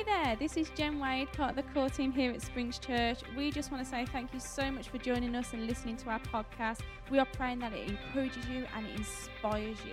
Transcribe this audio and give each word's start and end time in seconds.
Hey 0.00 0.24
there, 0.24 0.36
this 0.36 0.56
is 0.56 0.70
Jen 0.70 0.98
Wade, 0.98 1.30
part 1.32 1.50
of 1.50 1.56
the 1.56 1.62
core 1.74 1.90
team 1.90 2.10
here 2.10 2.30
at 2.30 2.40
Springs 2.40 2.78
Church. 2.78 3.18
We 3.36 3.50
just 3.50 3.70
want 3.70 3.84
to 3.84 3.90
say 3.90 4.06
thank 4.06 4.32
you 4.32 4.40
so 4.40 4.70
much 4.70 4.88
for 4.88 4.96
joining 4.96 5.34
us 5.34 5.52
and 5.52 5.66
listening 5.66 5.98
to 5.98 6.08
our 6.08 6.20
podcast. 6.20 6.78
We 7.10 7.18
are 7.18 7.26
praying 7.26 7.58
that 7.58 7.74
it 7.74 7.86
encourages 7.86 8.48
you 8.48 8.64
and 8.74 8.86
it 8.86 8.96
inspires 8.96 9.76
you. 9.84 9.92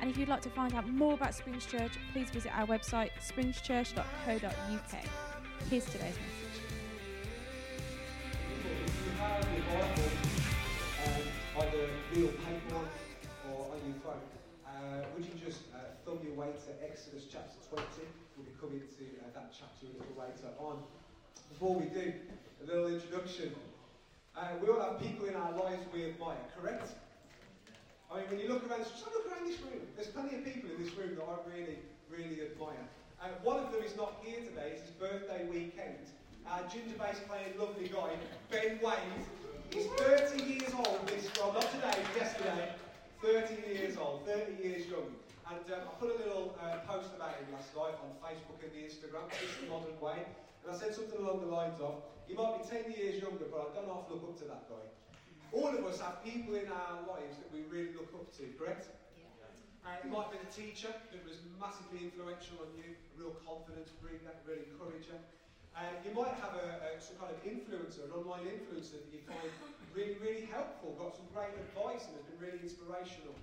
And 0.00 0.10
if 0.10 0.16
you'd 0.18 0.28
like 0.28 0.40
to 0.42 0.50
find 0.50 0.74
out 0.74 0.88
more 0.88 1.14
about 1.14 1.34
Springs 1.36 1.66
Church, 1.66 1.92
please 2.12 2.30
visit 2.30 2.50
our 2.52 2.66
website, 2.66 3.10
springschurch.co.uk. 3.20 5.04
Here's 5.70 5.84
today's 5.84 6.16
message. 6.18 6.60
If 8.58 9.06
you 9.06 9.12
have 9.20 9.40
Bible, 9.40 10.10
um, 11.04 11.62
either 11.62 11.90
real 12.12 12.28
paper 12.30 12.80
or 13.52 13.70
on 13.70 13.78
your 13.86 13.94
phone, 14.02 14.18
uh, 14.66 15.04
would 15.14 15.24
you 15.24 15.34
just 15.46 15.60
uh, 15.72 15.94
thumb 16.04 16.18
your 16.24 16.34
way 16.34 16.48
to 16.48 16.84
Exodus 16.90 17.26
chapter 17.30 17.54
20? 17.70 17.84
We'll 18.64 18.72
be 18.72 18.80
coming 18.80 18.96
to 18.96 19.20
uh, 19.20 19.28
that 19.36 19.52
chapter 19.52 19.84
a 19.84 19.92
little 19.92 20.16
later 20.16 20.48
on. 20.56 20.80
Before 21.52 21.76
we 21.76 21.84
do, 21.92 22.16
a 22.16 22.64
little 22.64 22.88
introduction. 22.88 23.52
Uh, 24.32 24.56
we 24.56 24.72
all 24.72 24.80
have 24.80 24.96
people 25.04 25.28
in 25.28 25.36
our 25.36 25.52
lives 25.52 25.84
we 25.92 26.08
admire, 26.08 26.40
correct? 26.56 26.88
I 28.08 28.16
mean, 28.16 28.24
when 28.32 28.40
you 28.40 28.48
look 28.48 28.64
around, 28.64 28.88
just 28.88 29.04
look 29.04 29.28
around 29.28 29.44
this 29.44 29.60
room. 29.60 29.84
There's 29.96 30.08
plenty 30.08 30.40
of 30.40 30.48
people 30.48 30.70
in 30.72 30.82
this 30.82 30.96
room 30.96 31.12
that 31.12 31.28
I 31.28 31.36
really, 31.44 31.76
really 32.08 32.40
admire. 32.40 32.80
Uh, 33.20 33.36
one 33.44 33.60
of 33.60 33.70
them 33.70 33.84
is 33.84 33.94
not 34.00 34.16
here 34.24 34.40
today. 34.40 34.80
It's 34.80 34.88
his 34.88 34.96
birthday 34.96 35.44
weekend. 35.44 36.00
Our 36.48 36.64
ginger 36.72 36.96
bass 36.96 37.20
playing 37.28 37.60
lovely 37.60 37.92
guy, 37.92 38.16
Ben 38.48 38.80
Wade. 38.80 39.20
He's 39.76 39.92
30 40.00 40.40
years 40.40 40.72
old. 40.72 41.04
This 41.04 41.28
well, 41.36 41.52
not 41.52 41.68
today, 41.68 42.00
yesterday. 42.16 42.72
30 43.20 43.76
years 43.76 43.98
old, 43.98 44.24
30 44.24 44.56
years 44.56 44.88
young. 44.88 45.12
And 45.44 45.60
um, 45.76 45.84
I 45.84 45.92
put 46.00 46.08
a 46.08 46.18
little 46.24 46.56
uh, 46.56 46.80
post 46.88 47.12
about 47.12 47.36
him 47.36 47.52
last 47.52 47.68
night 47.76 48.00
on 48.00 48.16
Facebook 48.24 48.64
and 48.64 48.72
the 48.72 48.80
Instagram, 48.80 49.28
It's 49.28 49.60
the 49.60 49.68
Modern 49.68 49.92
Way. 50.00 50.24
And 50.64 50.72
I 50.72 50.74
said 50.76 50.96
something 50.96 51.20
along 51.20 51.44
the 51.44 51.52
lines 51.52 51.76
of, 51.84 52.00
he 52.24 52.32
might 52.32 52.56
be 52.56 52.64
10 52.64 52.88
years 52.88 53.20
younger, 53.20 53.44
but 53.52 53.60
I 53.60 53.68
don't 53.76 53.84
half 53.92 54.08
look 54.08 54.24
up 54.24 54.40
to 54.40 54.48
that 54.48 54.64
guy. 54.72 54.84
All 55.52 55.68
of 55.68 55.84
us 55.84 56.00
have 56.00 56.24
people 56.24 56.56
in 56.56 56.72
our 56.72 57.04
lives 57.04 57.36
that 57.44 57.52
we 57.52 57.68
really 57.68 57.92
look 57.92 58.08
up 58.16 58.32
to, 58.40 58.48
correct? 58.56 58.88
Uh, 59.84 60.00
it 60.00 60.08
might 60.08 60.32
be 60.32 60.40
the 60.40 60.48
teacher 60.48 60.88
that 60.88 61.20
was 61.28 61.44
massively 61.60 62.08
influential 62.08 62.64
on 62.64 62.72
you, 62.72 62.96
a 62.96 63.14
real 63.20 63.36
confidence 63.44 63.92
bringer, 64.00 64.32
really 64.48 64.64
encourager. 64.72 65.20
Uh, 65.76 65.92
you 66.00 66.16
might 66.16 66.32
have 66.40 66.56
a, 66.56 66.88
a, 66.88 66.96
some 66.96 67.20
kind 67.20 67.28
of 67.28 67.36
influencer, 67.44 68.08
an 68.08 68.16
online 68.16 68.48
influencer 68.48 68.96
that 68.96 69.12
you 69.12 69.20
find 69.28 69.44
really, 69.92 70.16
really 70.24 70.48
helpful, 70.48 70.96
got 70.96 71.12
some 71.12 71.28
great 71.36 71.52
advice 71.52 72.08
and 72.08 72.16
has 72.16 72.24
been 72.24 72.40
really 72.40 72.64
inspirational. 72.64 73.36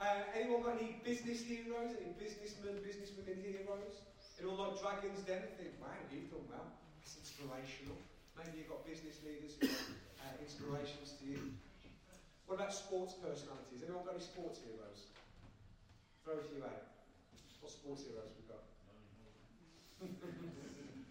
Uh, 0.00 0.24
anyone 0.32 0.64
got 0.64 0.80
any 0.80 0.96
business 1.04 1.44
heroes, 1.44 1.92
any 2.00 2.16
businessmen, 2.16 2.72
businesswomen 2.80 3.36
heroes? 3.44 4.00
Anyone 4.40 4.72
like 4.72 4.80
Dragon's 4.80 5.20
Den 5.28 5.44
and 5.44 5.52
think, 5.60 5.76
wow, 5.76 5.92
you've 6.08 6.32
done 6.32 6.48
well, 6.48 6.72
that's 7.04 7.20
inspirational. 7.20 8.00
Maybe 8.32 8.64
you've 8.64 8.72
got 8.72 8.80
business 8.88 9.20
leaders 9.20 9.60
who 9.60 9.68
are 9.68 10.32
uh, 10.32 10.40
inspirations 10.40 11.20
to 11.20 11.28
you. 11.28 11.52
What 12.48 12.56
about 12.56 12.72
sports 12.72 13.12
personalities? 13.20 13.84
Anyone 13.84 14.08
got 14.08 14.16
any 14.16 14.24
sports 14.24 14.64
heroes? 14.64 15.12
Throw 16.24 16.40
a 16.40 16.44
few 16.48 16.64
out. 16.64 16.96
What 17.60 17.68
sports 17.68 18.08
heroes 18.08 18.32
we've 18.40 18.48
got? 18.48 18.64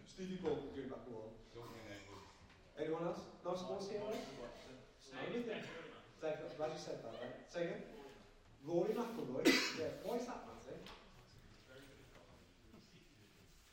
Stevie 0.10 0.42
Ball 0.42 0.66
going 0.74 0.90
back 0.90 1.06
a 1.06 1.14
wall. 1.14 1.38
Anyone 2.74 3.06
else? 3.06 3.22
No 3.46 3.54
sports 3.54 3.86
heroes? 3.94 4.18
David, 6.26 6.58
glad 6.58 6.74
you 6.74 6.82
said 6.82 7.06
that, 7.06 7.14
right? 7.22 7.38
Say 7.54 7.70
again? 7.70 7.99
Rory 8.66 8.94
McIlroy. 8.94 9.46
yeah, 9.80 10.04
why 10.04 10.16
is 10.20 10.26
that, 10.28 10.44
Matty? 10.46 10.78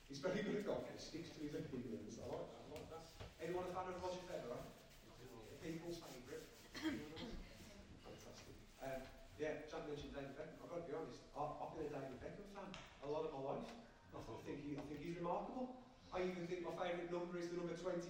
He's 0.08 0.22
very 0.22 0.40
good 0.40 0.62
at 0.62 0.66
golf. 0.66 0.86
He 0.88 0.96
sticks 0.96 1.30
to 1.36 1.42
his 1.42 1.54
opinions. 1.58 2.16
I 2.22 2.24
like 2.30 2.48
that. 2.48 2.62
I 2.62 2.68
like 2.72 2.88
that. 2.94 3.04
Anyone 3.42 3.68
a 3.68 3.72
fan 3.74 3.90
of 3.90 4.00
Roger 4.00 4.24
Federer? 4.24 4.62
People's 5.60 5.98
favourite. 5.98 6.46
Fantastic. 8.06 8.56
Um, 8.80 9.02
yeah, 9.36 9.66
Jack 9.66 9.84
mentioned 9.90 10.14
David 10.14 10.38
Beckham. 10.38 10.62
I've 10.62 10.70
got 10.70 10.86
to 10.86 10.88
be 10.88 10.94
honest. 10.94 11.20
I've 11.34 11.74
been 11.74 11.90
a 11.90 11.92
David 11.92 12.18
Beckham 12.22 12.48
fan 12.54 12.70
a 13.04 13.08
lot 13.10 13.26
of 13.26 13.34
my 13.34 13.42
life. 13.54 13.68
I 14.16 14.22
think, 14.46 14.64
he, 14.64 14.78
I 14.78 14.84
think 14.88 15.02
he's 15.02 15.18
remarkable. 15.20 15.76
I 16.14 16.24
even 16.24 16.48
think 16.48 16.64
my 16.64 16.72
favourite 16.78 17.10
number 17.12 17.36
is 17.36 17.52
the 17.52 17.60
number 17.60 17.76
23 17.76 18.08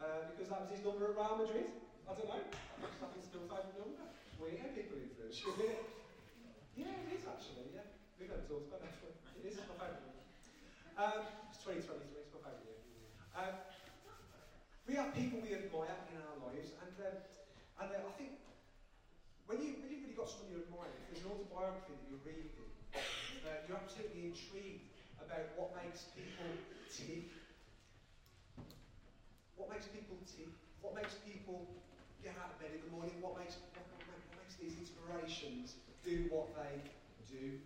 uh, 0.00 0.32
because 0.32 0.48
that 0.48 0.64
was 0.64 0.70
his 0.72 0.80
number 0.80 1.12
at 1.12 1.18
Real 1.18 1.36
Madrid. 1.36 1.68
I 2.08 2.16
don't 2.16 2.30
know. 2.30 2.40
I 2.40 2.88
happen 2.96 3.20
to 3.20 3.28
be 3.28 3.44
favourite 3.44 3.76
number. 3.76 4.06
Weird 4.38 4.62
how 4.62 4.70
people 4.70 4.94
you. 5.02 5.10
yeah, 6.78 6.94
it 6.94 7.10
is 7.10 7.26
actually, 7.26 7.74
yeah. 7.74 7.82
We've 8.14 8.30
never 8.30 8.46
talked 8.46 8.70
about 8.70 8.86
that. 8.86 8.94
It 9.34 9.50
is 9.50 9.58
my 9.66 9.74
favourite. 9.74 10.14
Um, 10.94 11.26
it's 11.50 11.58
2023, 11.66 12.22
it's 12.22 12.30
my 12.38 12.42
favourite 12.46 12.62
year. 12.86 13.10
Um, 13.34 13.54
we 14.86 14.94
have 14.94 15.10
people 15.10 15.42
we 15.42 15.58
admire 15.58 15.98
in 16.06 16.22
our 16.22 16.38
lives, 16.38 16.70
and, 16.86 16.94
um, 17.02 17.18
and 17.82 17.88
uh, 17.98 18.06
I 18.06 18.12
think 18.14 18.38
when, 19.50 19.58
you, 19.58 19.82
when 19.82 19.90
you've 19.90 20.06
really 20.06 20.14
got 20.14 20.30
someone 20.30 20.54
you 20.54 20.62
admire, 20.62 20.86
if 20.86 21.02
there's 21.10 21.26
an 21.26 21.34
autobiography 21.34 21.98
that 21.98 22.06
you're 22.06 22.22
reading, 22.22 22.54
uh, 23.42 23.58
you're 23.66 23.74
absolutely 23.74 24.30
intrigued 24.30 24.86
about 25.18 25.50
what 25.58 25.74
makes 25.74 26.06
people 26.14 26.46
tick. 26.86 27.26
What 29.58 29.66
makes 29.66 29.90
people 29.90 30.14
tick? 30.30 30.46
What 30.78 30.94
makes 30.94 31.18
people 31.26 31.66
get 32.22 32.34
out 32.38 32.54
of 32.54 32.58
bed 32.58 32.74
in 32.74 32.82
the 32.86 32.92
morning? 32.94 33.14
What 33.22 33.38
makes, 33.38 33.58
inspirations 35.08 35.74
do 36.04 36.26
what 36.30 36.48
they 36.54 37.34
do? 37.34 37.58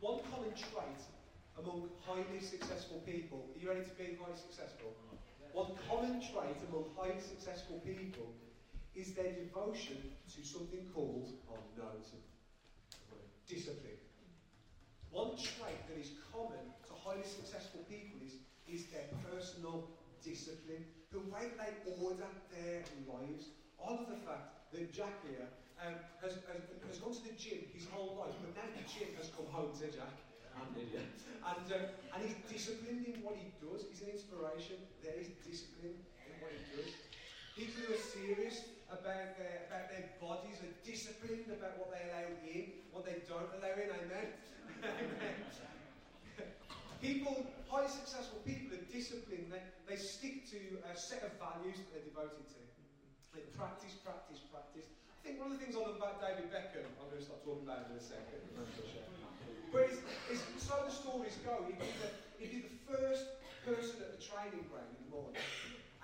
One 0.00 0.20
common 0.30 0.50
trait 0.54 1.00
among 1.58 1.88
highly 2.06 2.40
successful 2.40 3.02
people. 3.06 3.46
Are 3.54 3.60
you 3.60 3.68
ready 3.68 3.82
to 3.82 3.94
be 3.96 4.18
highly 4.20 4.36
successful? 4.36 4.92
One 5.52 5.72
common 5.88 6.20
trait 6.20 6.58
among 6.68 6.84
highly 6.96 7.20
successful 7.20 7.80
people 7.84 8.28
is 8.94 9.14
their 9.14 9.32
devotion 9.32 9.96
to 10.34 10.44
something 10.44 10.86
called, 10.94 11.32
oh 11.50 11.58
discipline. 13.48 14.00
One 15.10 15.36
trait 15.36 15.80
that 15.88 15.98
is 15.98 16.10
common 16.32 16.74
to 16.88 16.92
highly 17.04 17.24
successful 17.24 17.80
people 17.88 18.18
is, 18.26 18.34
is 18.68 18.86
their 18.90 19.06
personal 19.30 19.88
discipline, 20.22 20.84
the 21.12 21.20
way 21.30 21.46
they 21.56 21.72
order 22.02 22.26
their 22.50 22.82
lives. 23.06 23.46
I 23.80 23.92
love 23.92 24.06
the 24.10 24.20
fact 24.26 24.72
that 24.72 24.92
Jack 24.92 25.22
here 25.22 25.46
um, 25.82 25.94
has, 26.24 26.40
has, 26.48 26.62
has 26.88 26.98
gone 26.98 27.12
to 27.12 27.22
the 27.24 27.36
gym 27.36 27.68
his 27.72 27.86
whole 27.92 28.16
life, 28.16 28.36
but 28.40 28.56
now 28.56 28.68
the 28.72 28.84
gym 28.88 29.12
has 29.20 29.28
come 29.32 29.48
home 29.52 29.72
to 29.76 29.86
Jack. 29.92 30.14
And, 30.56 30.72
and, 30.80 31.66
um, 31.68 31.84
and 32.16 32.18
he's 32.24 32.40
disciplined 32.48 33.04
in 33.04 33.20
what 33.20 33.36
he 33.36 33.52
does. 33.60 33.84
He's 33.92 34.00
an 34.00 34.16
inspiration. 34.16 34.80
There 35.04 35.16
is 35.20 35.28
discipline 35.44 36.00
in 36.00 36.32
what 36.40 36.50
he 36.56 36.64
does. 36.72 36.90
People 37.52 37.76
who 37.84 37.92
are 37.92 38.04
serious 38.08 38.64
about 38.88 39.36
their, 39.36 39.68
about 39.68 39.92
their 39.92 40.08
bodies 40.16 40.56
are 40.64 40.74
disciplined 40.80 41.52
about 41.52 41.76
what 41.76 41.92
they 41.92 42.04
allow 42.08 42.28
in, 42.40 42.88
what 42.92 43.04
they 43.04 43.20
don't 43.28 43.52
allow 43.52 43.76
in. 43.76 43.92
Amen. 43.92 44.28
Amen. 44.80 45.36
People, 47.04 47.44
highly 47.68 47.92
successful 47.92 48.40
people 48.48 48.72
are 48.72 48.86
disciplined. 48.88 49.52
They, 49.52 49.60
they 49.84 49.98
stick 50.00 50.48
to 50.50 50.80
a 50.88 50.96
set 50.96 51.20
of 51.22 51.36
values 51.36 51.76
that 51.76 51.92
they're 51.92 52.08
devoted 52.08 52.48
to. 52.56 52.60
They 53.36 53.44
practice, 53.52 53.92
practice, 54.00 54.40
practice. 54.48 54.88
I 55.26 55.34
think 55.34 55.42
one 55.42 55.50
of 55.50 55.58
the 55.58 55.62
things 55.66 55.74
love 55.74 55.98
about 55.98 56.22
David 56.22 56.54
Beckham, 56.54 56.86
I'm 57.02 57.10
going 57.10 57.18
to 57.18 57.26
start 57.26 57.42
talking 57.42 57.66
about 57.66 57.90
in 57.90 57.98
a 57.98 58.04
second. 58.14 58.46
But 59.74 59.90
it's, 59.90 59.98
it's, 60.30 60.46
so 60.62 60.78
the 60.86 60.94
stories 60.94 61.34
go, 61.42 61.66
he'd 61.66 61.82
be, 61.82 61.90
the, 61.98 62.08
he'd 62.38 62.54
be 62.54 62.62
the 62.62 62.78
first 62.86 63.42
person 63.66 64.06
at 64.06 64.14
the 64.14 64.22
training 64.22 64.62
ground 64.70 64.86
in 64.86 65.02
the 65.02 65.10
morning. 65.10 65.42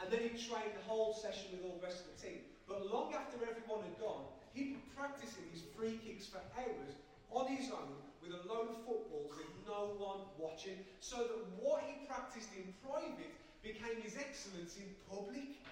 And 0.03 0.11
then 0.11 0.27
he'd 0.27 0.43
train 0.43 0.75
the 0.75 0.83
whole 0.91 1.15
session 1.15 1.55
with 1.55 1.63
all 1.63 1.79
the 1.79 1.87
rest 1.87 2.03
of 2.03 2.11
the 2.11 2.19
team. 2.19 2.43
But 2.67 2.91
long 2.91 3.15
after 3.15 3.39
everyone 3.47 3.87
had 3.87 3.95
gone, 4.03 4.27
he'd 4.59 4.75
be 4.75 4.83
practicing 4.99 5.47
his 5.55 5.63
free 5.71 6.03
kicks 6.03 6.27
for 6.27 6.43
hours 6.59 6.99
on 7.31 7.47
his 7.47 7.71
own 7.71 7.95
with 8.19 8.35
a 8.35 8.43
load 8.51 8.75
of 8.75 8.83
footballs 8.83 9.39
with 9.39 9.55
no 9.71 9.95
one 10.03 10.27
watching, 10.35 10.83
so 10.99 11.31
that 11.31 11.39
what 11.63 11.87
he 11.87 12.03
practiced 12.11 12.51
in 12.59 12.75
private 12.83 13.39
became 13.63 14.03
his 14.03 14.19
excellence 14.19 14.75
in 14.83 14.91
public. 15.07 15.63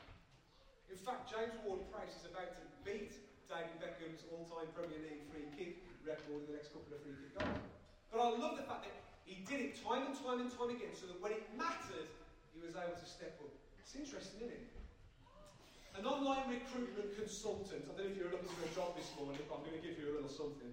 In 0.87 0.99
fact, 1.03 1.27
James 1.27 1.59
Ward-Prowse 1.67 2.15
is 2.15 2.31
about 2.31 2.55
to 2.55 2.63
beat 2.87 3.11
David 3.51 3.83
Beckham's 3.83 4.23
all-time 4.31 4.71
Premier 4.79 5.03
League 5.03 5.27
free 5.27 5.51
kick 5.59 5.83
record 6.07 6.47
in 6.47 6.55
the 6.55 6.55
next 6.55 6.71
couple 6.71 6.95
of 6.95 7.03
free 7.03 7.19
kick 7.19 7.35
goals. 7.35 7.67
But 8.15 8.23
I 8.23 8.31
love 8.39 8.55
the 8.55 8.63
fact 8.63 8.87
that 8.87 8.95
he 9.27 9.43
did 9.43 9.59
it 9.59 9.73
time 9.83 10.07
and 10.07 10.15
time 10.15 10.39
and 10.39 10.51
time 10.55 10.71
again, 10.71 10.95
so 10.95 11.11
that 11.11 11.19
when 11.19 11.35
it 11.35 11.43
mattered, 11.59 12.07
he 12.55 12.63
was 12.63 12.79
able 12.79 12.95
to 12.95 13.09
step 13.11 13.35
up. 13.43 13.51
It's 13.83 13.99
interesting, 13.99 14.47
isn't 14.47 14.55
it? 14.55 14.71
An 15.99 16.07
online 16.07 16.47
recruitment 16.47 17.11
consultant. 17.19 17.91
I 17.91 17.99
don't 17.99 18.07
know 18.07 18.15
if 18.15 18.19
you're 18.23 18.31
looking 18.31 18.55
for 18.55 18.71
a 18.71 18.71
job 18.71 18.95
this 18.95 19.11
morning, 19.19 19.43
but 19.51 19.59
I'm 19.59 19.67
going 19.67 19.75
to 19.75 19.83
give 19.83 19.99
you 19.99 20.15
a 20.15 20.23
little 20.23 20.31
something. 20.31 20.71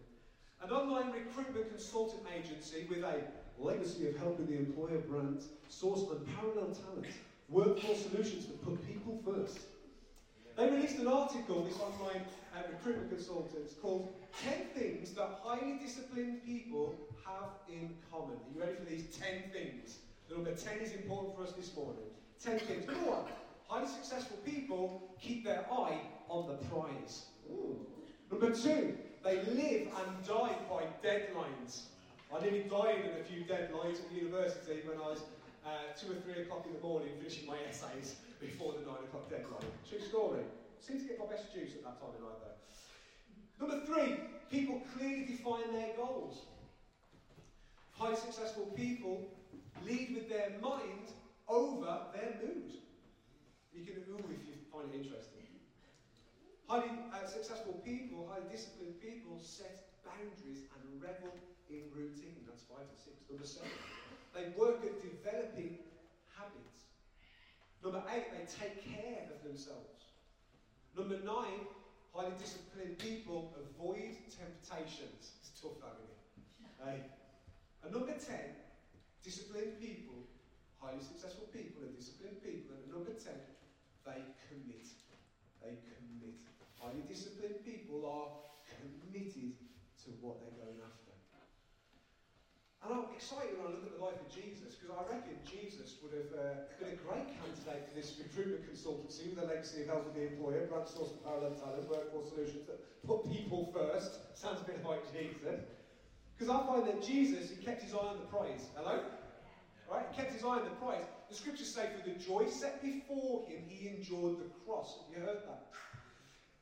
An 0.62 0.70
online 0.70 1.10
recruitment 1.10 1.74
consultant 1.74 2.30
agency 2.30 2.86
with 2.86 3.02
a 3.02 3.26
legacy 3.58 4.06
of 4.06 4.22
helping 4.22 4.46
the 4.46 4.58
employer 4.62 5.02
brand 5.10 5.42
source 5.66 6.06
unparalleled 6.06 6.78
talent, 6.78 7.10
workforce 7.50 8.06
solutions 8.06 8.46
that 8.46 8.62
put 8.62 8.78
people 8.86 9.18
first. 9.26 9.66
They 10.58 10.68
released 10.72 10.98
an 10.98 11.08
article, 11.08 11.64
this 11.66 11.80
online 11.80 12.26
uh, 12.56 12.64
recruitment 12.72 13.12
consultants, 13.12 13.76
called 13.80 14.12
10 14.44 14.54
Things 14.76 15.12
That 15.12 15.40
Highly 15.44 15.78
Disciplined 15.78 16.44
People 16.44 16.96
Have 17.26 17.52
in 17.70 17.94
Common. 18.12 18.38
Are 18.38 18.56
you 18.56 18.62
ready 18.62 18.74
for 18.74 18.90
these 18.90 19.06
10 19.16 19.52
things? 19.54 20.00
Number 20.32 20.52
10 20.52 20.80
is 20.80 20.94
important 20.94 21.36
for 21.38 21.44
us 21.44 21.52
this 21.52 21.76
morning. 21.76 22.10
10 22.44 22.58
things. 22.58 22.86
Go 22.86 23.14
on. 23.14 23.26
Highly 23.68 23.88
successful 23.88 24.38
people 24.44 25.04
keep 25.22 25.46
their 25.46 25.64
eye 25.72 26.00
on 26.28 26.48
the 26.48 26.56
prize. 26.66 27.26
Ooh. 27.52 27.78
Number 28.32 28.50
two, 28.50 28.98
they 29.24 29.36
live 29.36 29.90
and 29.96 30.28
die 30.28 30.56
by 30.68 30.86
deadlines. 31.08 31.84
I 32.36 32.42
nearly 32.42 32.64
died 32.64 33.06
in 33.06 33.22
a 33.22 33.24
few 33.24 33.44
deadlines 33.46 34.00
at 34.04 34.12
university 34.12 34.82
when 34.88 34.98
I 34.98 35.10
was 35.10 35.22
uh, 35.64 35.70
two 35.96 36.14
or 36.14 36.16
three 36.16 36.42
o'clock 36.42 36.66
in 36.66 36.74
the 36.74 36.80
morning 36.80 37.10
finishing 37.20 37.46
my 37.46 37.58
essays 37.70 38.16
before 38.40 38.74
the 38.74 38.86
nine 38.86 39.04
o'clock 39.08 39.30
deadline. 39.30 39.72
True 39.88 40.00
story. 40.00 40.44
Seems 40.80 41.04
to 41.04 41.08
get 41.10 41.20
my 41.20 41.26
best 41.26 41.54
juice 41.54 41.74
at 41.76 41.84
that 41.84 42.00
time 42.00 42.14
of 42.16 42.22
night 42.22 42.40
though. 42.42 42.58
Number 43.60 43.86
three, 43.86 44.16
people 44.52 44.82
clearly 44.94 45.26
define 45.26 45.74
their 45.74 45.96
goals. 45.98 46.46
Highly 47.92 48.16
successful 48.16 48.70
people 48.76 49.26
lead 49.84 50.14
with 50.14 50.30
their 50.30 50.54
mind 50.62 51.10
over 51.50 52.06
their 52.14 52.38
mood. 52.42 52.78
You 53.74 53.82
can 53.84 54.04
ooh 54.10 54.30
if 54.30 54.46
you 54.46 54.54
find 54.72 54.94
it 54.94 55.02
interesting. 55.02 55.46
Highly 56.68 56.92
uh, 57.14 57.26
successful 57.26 57.74
people, 57.86 58.30
highly 58.30 58.46
disciplined 58.52 59.00
people 59.02 59.40
set 59.42 59.88
boundaries 60.06 60.68
and 60.76 61.02
revel 61.02 61.34
in 61.70 61.90
routine. 61.96 62.46
That's 62.46 62.64
five 62.70 62.86
to 62.86 62.98
six. 63.00 63.16
Number 63.32 63.48
seven, 63.48 63.72
they 64.36 64.54
work 64.60 64.84
at 64.84 65.02
developing. 65.02 65.80
Number 67.88 68.04
eight, 68.12 68.28
they 68.36 68.44
take 68.44 68.84
care 68.84 69.32
of 69.32 69.40
themselves. 69.48 70.12
Number 70.92 71.24
nine, 71.24 71.64
highly 72.12 72.36
disciplined 72.36 73.00
people 73.00 73.56
avoid 73.56 74.12
temptations. 74.28 75.40
It's 75.40 75.56
tough, 75.56 75.80
that, 75.80 75.96
isn't 75.96 76.12
it? 76.12 76.20
Hey. 76.84 77.00
And 77.88 77.96
number 77.96 78.12
ten, 78.20 78.60
disciplined 79.24 79.80
people, 79.80 80.20
highly 80.84 81.00
successful 81.00 81.48
people 81.56 81.88
and 81.88 81.96
disciplined 81.96 82.44
people. 82.44 82.76
And 82.76 82.92
number 82.92 83.16
ten, 83.16 83.40
they 84.04 84.20
commit. 84.52 84.92
They 85.64 85.80
commit. 85.88 86.44
Highly 86.84 87.08
disciplined 87.08 87.64
people 87.64 88.04
are 88.04 88.52
committed 88.68 89.56
to 90.04 90.08
what 90.20 90.44
they're 90.44 90.60
going 90.60 90.84
after. 90.84 91.07
And 92.88 93.04
I'm 93.04 93.12
excited 93.12 93.60
when 93.60 93.68
I 93.68 93.76
look 93.76 93.84
at 93.84 94.00
the 94.00 94.06
life 94.06 94.16
of 94.16 94.32
Jesus 94.32 94.80
because 94.80 94.96
I 94.96 95.04
reckon 95.12 95.36
Jesus 95.44 96.00
would 96.00 96.16
have 96.16 96.32
uh, 96.32 96.72
been 96.80 96.96
a 96.96 97.00
great 97.04 97.28
candidate 97.36 97.84
for 97.84 97.92
this 97.92 98.16
recruitment 98.16 98.64
consultancy 98.64 99.28
with 99.28 99.44
the 99.44 99.48
legacy 99.52 99.84
of 99.84 99.92
helping 99.92 100.16
the 100.16 100.32
employer, 100.32 100.72
branch 100.72 100.96
source 100.96 101.12
of 101.12 101.20
parallel 101.20 101.52
talent, 101.60 101.84
workforce 101.92 102.32
solutions 102.32 102.64
that 102.64 102.80
put 103.04 103.28
people 103.28 103.76
first. 103.76 104.24
Sounds 104.40 104.64
a 104.64 104.68
bit 104.72 104.80
like 104.88 105.04
Jesus. 105.12 105.68
Because 106.32 106.48
I 106.48 106.64
find 106.64 106.88
that 106.88 107.04
Jesus, 107.04 107.52
he 107.52 107.60
kept 107.60 107.84
his 107.84 107.92
eye 107.92 108.08
on 108.08 108.24
the 108.24 108.30
prize. 108.32 108.72
Hello? 108.80 109.04
Right? 109.92 110.08
He 110.08 110.16
kept 110.16 110.32
his 110.32 110.48
eye 110.48 110.64
on 110.64 110.64
the 110.64 110.80
prize. 110.80 111.04
The 111.28 111.36
scriptures 111.36 111.68
say, 111.68 111.92
for 111.92 112.08
the 112.08 112.16
joy 112.16 112.48
set 112.48 112.80
before 112.80 113.44
him, 113.52 113.68
he 113.68 113.92
endured 113.92 114.40
the 114.40 114.48
cross. 114.64 114.96
Have 115.04 115.12
you 115.12 115.28
heard 115.28 115.44
that? 115.44 115.76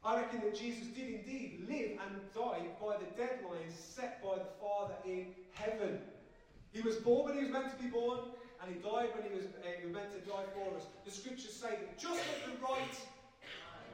I 0.01 0.21
reckon 0.21 0.41
that 0.41 0.57
Jesus 0.57 0.89
did 0.89 1.21
indeed 1.21 1.65
live 1.69 2.01
and 2.01 2.17
die 2.33 2.65
by 2.81 2.97
the 2.97 3.09
deadlines 3.13 3.77
set 3.77 4.23
by 4.23 4.41
the 4.41 4.49
Father 4.59 4.93
in 5.05 5.27
heaven. 5.53 5.99
He 6.75 6.81
was 6.81 6.99
born 6.99 7.31
when 7.31 7.35
he 7.39 7.43
was 7.47 7.53
meant 7.55 7.71
to 7.71 7.79
be 7.81 7.87
born, 7.87 8.19
and 8.59 8.67
he 8.67 8.75
died 8.83 9.15
when 9.15 9.23
he 9.23 9.31
was, 9.31 9.47
uh, 9.63 9.87
meant 9.95 10.11
to 10.11 10.19
die 10.27 10.43
for 10.51 10.75
us. 10.75 10.83
The 11.07 11.11
scriptures 11.11 11.55
say 11.55 11.71
that 11.71 11.95
just 11.95 12.19
at 12.19 12.51
the 12.51 12.59
right 12.59 12.95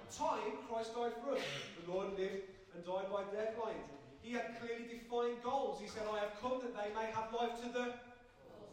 time, 0.10 0.58
Christ 0.66 0.98
died 0.98 1.14
for 1.22 1.38
us. 1.38 1.46
The 1.78 1.94
Lord 1.94 2.18
lived 2.18 2.42
and 2.74 2.82
died 2.82 3.06
by 3.14 3.22
deadlines. 3.30 3.86
He 4.26 4.34
had 4.34 4.58
clearly 4.58 4.90
defined 4.90 5.46
goals. 5.46 5.78
He 5.78 5.86
said, 5.86 6.10
I 6.10 6.26
have 6.26 6.34
come 6.42 6.58
that 6.66 6.74
they 6.74 6.90
may 6.98 7.06
have 7.14 7.30
life 7.30 7.62
to 7.62 7.70
the 7.70 7.94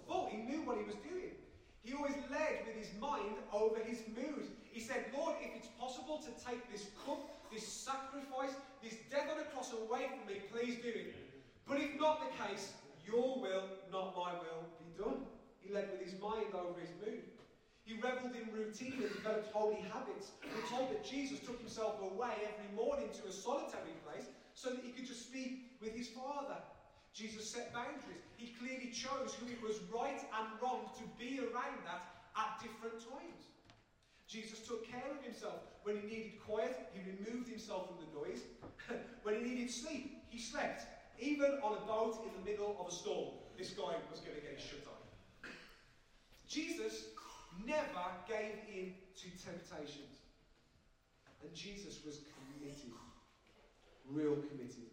full. 0.09 0.33
He 0.33 0.41
knew 0.41 0.65
what 0.65 0.81
he 0.81 0.85
was 0.89 0.97
doing. 1.05 1.37
He 1.85 1.93
always 1.93 2.17
led 2.33 2.65
with 2.65 2.81
his 2.81 2.89
mind 2.97 3.37
over 3.53 3.77
his 3.85 4.01
mood. 4.17 4.49
He 4.73 4.81
said, 4.81 5.05
Lord, 5.13 5.37
if 5.45 5.53
it's 5.53 5.69
possible 5.77 6.17
to 6.25 6.33
take 6.41 6.65
this 6.73 6.89
cup, 7.05 7.29
this 7.53 7.69
sacrifice, 7.69 8.57
this 8.83 8.97
death 9.13 9.29
on 9.29 9.37
a 9.37 9.45
cross 9.53 9.77
away 9.77 10.09
from 10.17 10.25
me, 10.33 10.41
please 10.49 10.81
do 10.81 10.89
it. 10.89 11.15
But 11.69 11.81
if 11.81 12.01
not 12.01 12.25
the 12.25 12.33
case, 12.49 12.73
your 13.09 13.41
will, 13.41 13.65
not 13.91 14.15
my 14.15 14.37
will, 14.37 14.69
be 14.77 14.93
done. 15.01 15.25
He 15.61 15.73
led 15.73 15.89
with 15.91 16.05
his 16.05 16.21
mind 16.21 16.53
over 16.53 16.79
his 16.79 16.93
mood. 17.01 17.25
He 17.89 17.97
revelled 17.97 18.37
in 18.37 18.53
routine 18.53 19.01
and 19.01 19.09
developed 19.17 19.51
holy 19.51 19.81
habits. 19.89 20.37
We're 20.45 20.69
told 20.69 20.93
that 20.93 21.09
Jesus 21.09 21.41
took 21.41 21.59
himself 21.59 21.97
away 22.05 22.37
every 22.45 22.69
morning 22.77 23.09
to 23.17 23.29
a 23.29 23.33
solitary 23.33 23.97
place 24.05 24.29
so 24.53 24.71
that 24.71 24.85
he 24.85 24.93
could 24.93 25.07
just 25.07 25.25
speak 25.25 25.73
with 25.81 25.97
his 25.97 26.09
Father. 26.09 26.61
Jesus 27.15 27.49
set 27.49 27.73
boundaries. 27.73 28.21
He 28.37 28.53
clearly 28.61 28.93
chose 28.93 29.35
who 29.41 29.49
it 29.49 29.63
was 29.63 29.81
right 29.89 30.21
and 30.21 30.47
wrong 30.61 30.91
to 30.99 31.05
be 31.19 31.41
around 31.41 31.81
that 31.89 32.05
at 32.37 32.61
different 32.61 33.01
times. 33.01 33.49
Jesus 34.29 34.61
took 34.61 34.87
care 34.87 35.09
of 35.11 35.25
himself. 35.25 35.57
When 35.83 35.97
he 35.97 36.07
needed 36.07 36.33
quiet, 36.45 36.77
he 36.93 37.01
removed 37.01 37.49
himself 37.49 37.89
from 37.89 37.97
the 38.05 38.21
noise. 38.21 38.43
when 39.23 39.37
he 39.37 39.41
needed 39.41 39.71
sleep, 39.71 40.23
he 40.29 40.39
slept. 40.39 40.85
Even 41.21 41.59
on 41.63 41.77
a 41.77 41.83
boat 41.87 42.23
in 42.25 42.31
the 42.39 42.51
middle 42.51 42.77
of 42.79 42.87
a 42.87 42.95
storm, 42.95 43.35
this 43.57 43.71
guy 43.71 43.95
was 44.11 44.21
going 44.21 44.37
to 44.37 44.43
get 44.43 44.55
his 44.55 44.63
shut. 44.63 44.87
Jesus 46.49 47.13
never 47.67 48.07
gave 48.25 48.57
in 48.73 48.95
to 49.21 49.27
temptations. 49.37 50.25
And 51.43 51.53
Jesus 51.55 52.01
was 52.07 52.25
committed. 52.35 52.95
Real 54.09 54.41
committed. 54.49 54.89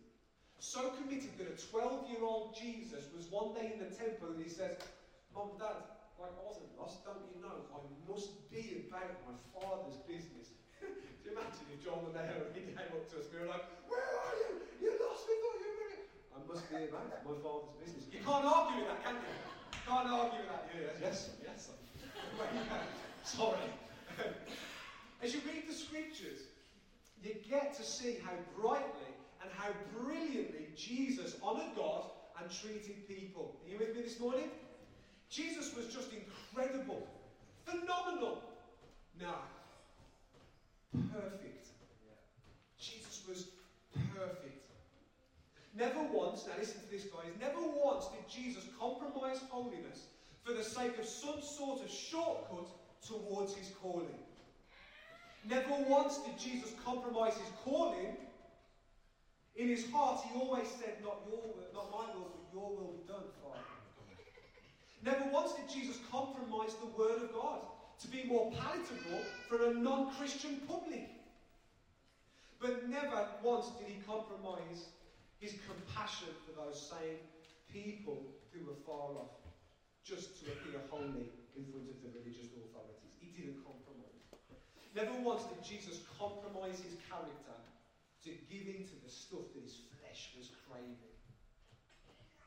So 0.60 0.92
committed 1.00 1.38
that 1.38 1.48
a 1.48 1.58
12 1.72 2.10
year 2.10 2.24
old 2.26 2.58
Jesus 2.58 3.08
was 3.16 3.32
one 3.32 3.54
day 3.54 3.72
in 3.72 3.80
the 3.80 3.92
temple 3.94 4.36
and 4.36 4.42
he 4.44 4.50
says, 4.50 4.76
Mom, 5.32 5.56
Dad, 5.56 5.78
like 6.20 6.36
I 6.36 6.44
wasn't 6.44 6.74
lost, 6.76 7.06
don't 7.08 7.24
you 7.32 7.40
know? 7.40 7.70
I 7.72 7.80
must 8.10 8.34
be 8.52 8.88
about 8.90 9.16
my 9.24 9.36
father's 9.56 10.00
business. 10.04 10.58
Do 10.82 10.88
you 11.24 11.32
imagine 11.32 11.70
if 11.72 11.80
John 11.86 12.04
and 12.04 12.16
Naomi 12.18 12.72
came 12.76 12.92
up 12.92 13.06
to 13.14 13.16
us 13.20 13.32
and 13.32 13.34
we 13.36 13.40
were 13.46 13.52
like, 13.52 13.68
Where 13.88 14.04
are 14.04 14.36
you? 14.42 14.52
You're 14.84 15.00
lost, 15.00 15.24
we 15.28 15.36
thought 15.40 15.60
you 15.64 15.75
must 16.56 16.70
be 16.70 16.88
about 16.88 17.12
my 17.28 17.36
father's 17.44 17.76
business. 17.84 18.06
You 18.14 18.24
can't 18.24 18.46
argue 18.46 18.80
with 18.80 18.88
that, 18.88 19.04
can 19.04 19.16
you? 19.16 19.36
Can't 19.86 20.08
argue 20.08 20.40
with 20.40 20.48
that. 20.48 20.64
Yeah, 20.72 21.08
yes, 21.08 21.30
yes. 21.44 21.70
Sorry. 23.26 23.60
As 25.22 25.34
you 25.34 25.42
read 25.46 25.68
the 25.68 25.74
scriptures, 25.74 26.48
you 27.22 27.36
get 27.50 27.76
to 27.76 27.84
see 27.84 28.20
how 28.24 28.32
brightly 28.58 29.12
and 29.42 29.52
how 29.58 29.68
brilliantly 30.00 30.68
Jesus 30.78 31.36
honoured 31.44 31.76
God 31.76 32.06
and 32.40 32.50
treated 32.50 33.06
people. 33.06 33.60
Are 33.66 33.70
you 33.70 33.78
with 33.78 33.94
me 33.94 34.04
this 34.04 34.18
morning? 34.18 34.50
Jesus 35.30 35.76
was 35.76 35.88
just 35.88 36.12
incredible, 36.14 37.06
phenomenal. 37.66 38.42
Now, 39.20 39.42
perfect. 41.12 41.68
Jesus 42.80 43.24
was 43.28 43.48
perfect. 44.14 44.56
Never 45.78 46.02
once, 46.04 46.46
now 46.48 46.54
listen 46.58 46.80
to 46.82 46.90
this, 46.90 47.04
guys, 47.04 47.32
never 47.40 47.60
once 47.60 48.06
did 48.08 48.24
Jesus 48.30 48.64
compromise 48.80 49.42
holiness 49.50 50.08
for 50.44 50.54
the 50.54 50.64
sake 50.64 50.98
of 50.98 51.06
some 51.06 51.42
sort 51.42 51.84
of 51.84 51.90
shortcut 51.90 52.70
towards 53.06 53.54
his 53.54 53.72
calling. 53.82 54.08
Never 55.50 55.76
once 55.90 56.20
did 56.20 56.40
Jesus 56.40 56.72
compromise 56.84 57.34
his 57.34 57.52
calling. 57.64 58.16
In 59.58 59.68
his 59.68 59.90
heart, 59.92 60.22
he 60.32 60.40
always 60.40 60.68
said, 60.68 60.96
Not 61.04 61.18
your 61.28 61.42
will, 61.42 61.68
not 61.74 61.92
my 61.92 62.14
will, 62.14 62.32
but 62.32 62.54
your 62.54 62.70
will 62.70 62.94
be 62.94 63.08
done, 63.08 63.24
Father. 63.44 63.60
Never 65.04 65.30
once 65.32 65.54
did 65.54 65.70
Jesus 65.70 66.00
compromise 66.10 66.74
the 66.80 66.88
word 66.98 67.22
of 67.22 67.34
God 67.34 67.60
to 68.00 68.08
be 68.08 68.24
more 68.24 68.52
palatable 68.52 69.22
for 69.50 69.66
a 69.66 69.74
non 69.74 70.14
Christian 70.16 70.62
public. 70.68 71.10
But 72.60 72.90
never 72.90 73.28
once 73.44 73.68
did 73.78 73.88
he 73.88 74.02
compromise 74.08 74.86
his 75.46 75.62
compassion 75.70 76.34
for 76.42 76.58
those 76.58 76.74
same 76.74 77.22
people 77.70 78.34
who 78.50 78.66
were 78.66 78.82
far 78.82 79.14
off, 79.14 79.38
just 80.02 80.42
to 80.42 80.50
appear 80.50 80.82
holy 80.90 81.30
in 81.54 81.70
front 81.70 81.86
of 81.86 82.02
the 82.02 82.10
religious 82.18 82.50
authorities. 82.58 83.14
He 83.22 83.30
didn't 83.38 83.62
compromise. 83.62 84.26
Never 84.98 85.14
once 85.22 85.46
did 85.46 85.62
Jesus 85.62 86.02
compromise 86.18 86.82
his 86.82 86.98
character 87.06 87.58
to 88.26 88.30
give 88.50 88.66
in 88.66 88.90
to 88.90 88.96
the 89.06 89.12
stuff 89.12 89.46
that 89.54 89.62
his 89.62 89.86
flesh 90.02 90.34
was 90.34 90.50
craving. 90.66 91.14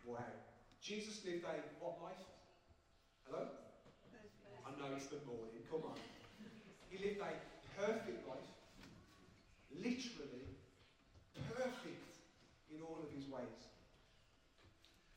Wow. 0.02 0.35
Jesus 0.83 1.23
lived 1.23 1.47
a 1.47 1.55
what 1.78 2.02
life? 2.02 2.26
Hello? 3.31 3.47
I 4.67 4.71
know 4.75 4.90
it's 4.99 5.07
the 5.07 5.23
morning, 5.23 5.62
come 5.71 5.87
on. 5.87 5.99
He 6.90 6.99
lived 6.99 7.23
a 7.23 7.31
perfect 7.78 8.26
life. 8.26 8.50
Literally 9.71 10.59
perfect 11.55 12.09
in 12.71 12.83
all 12.83 12.99
of 13.02 13.11
his 13.14 13.26
ways. 13.28 13.61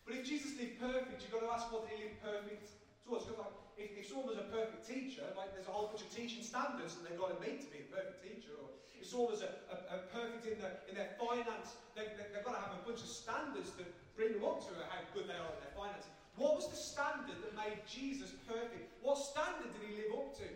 But 0.06 0.18
if 0.18 0.26
Jesus 0.26 0.58
lived 0.58 0.82
perfect, 0.82 1.22
you've 1.22 1.34
got 1.34 1.46
to 1.46 1.52
ask 1.54 1.70
what 1.70 1.86
did 1.88 1.98
he 1.98 2.10
live 2.10 2.18
perfect 2.22 2.74
towards? 3.06 3.26
Because 3.26 3.42
like, 3.46 3.56
if, 3.78 3.90
if 3.98 4.06
someone 4.10 4.34
was 4.34 4.42
a 4.42 4.50
perfect 4.50 4.86
teacher, 4.86 5.26
like 5.38 5.54
there's 5.54 5.70
a 5.70 5.74
whole 5.74 5.90
bunch 5.94 6.06
of 6.06 6.12
teaching 6.14 6.42
standards 6.42 6.98
that 6.98 7.06
they've 7.06 7.20
got 7.20 7.34
to 7.34 7.40
meet 7.42 7.62
to 7.66 7.70
be 7.70 7.86
a 7.86 7.90
perfect 7.90 8.22
teacher, 8.22 8.54
or 8.58 8.70
if 8.98 9.06
someone 9.06 9.34
was 9.34 9.46
a, 9.46 9.52
a, 9.74 9.78
a 9.96 9.98
perfect 10.14 10.46
in 10.46 10.58
their, 10.62 10.82
in 10.90 10.94
their 10.98 11.14
finance, 11.18 11.78
they, 11.98 12.06
they, 12.18 12.30
they've 12.34 12.46
got 12.46 12.58
to 12.58 12.64
have 12.64 12.78
a 12.78 12.84
bunch 12.86 13.02
of 13.02 13.10
standards 13.10 13.74
that 13.78 13.90
bring 14.18 14.38
them 14.38 14.46
up 14.46 14.62
to 14.66 14.74
how 14.90 15.02
good 15.14 15.26
they 15.26 15.38
are 15.38 15.52
in 15.58 15.62
their 15.62 15.74
finances. 15.74 16.10
What 16.38 16.56
was 16.58 16.70
the 16.70 16.80
standard 16.80 17.38
that 17.44 17.54
made 17.54 17.82
Jesus 17.86 18.32
perfect? 18.48 18.90
What 19.02 19.18
standard 19.20 19.70
did 19.74 19.84
he 19.84 20.02
live 20.06 20.14
up 20.18 20.30
to? 20.42 20.48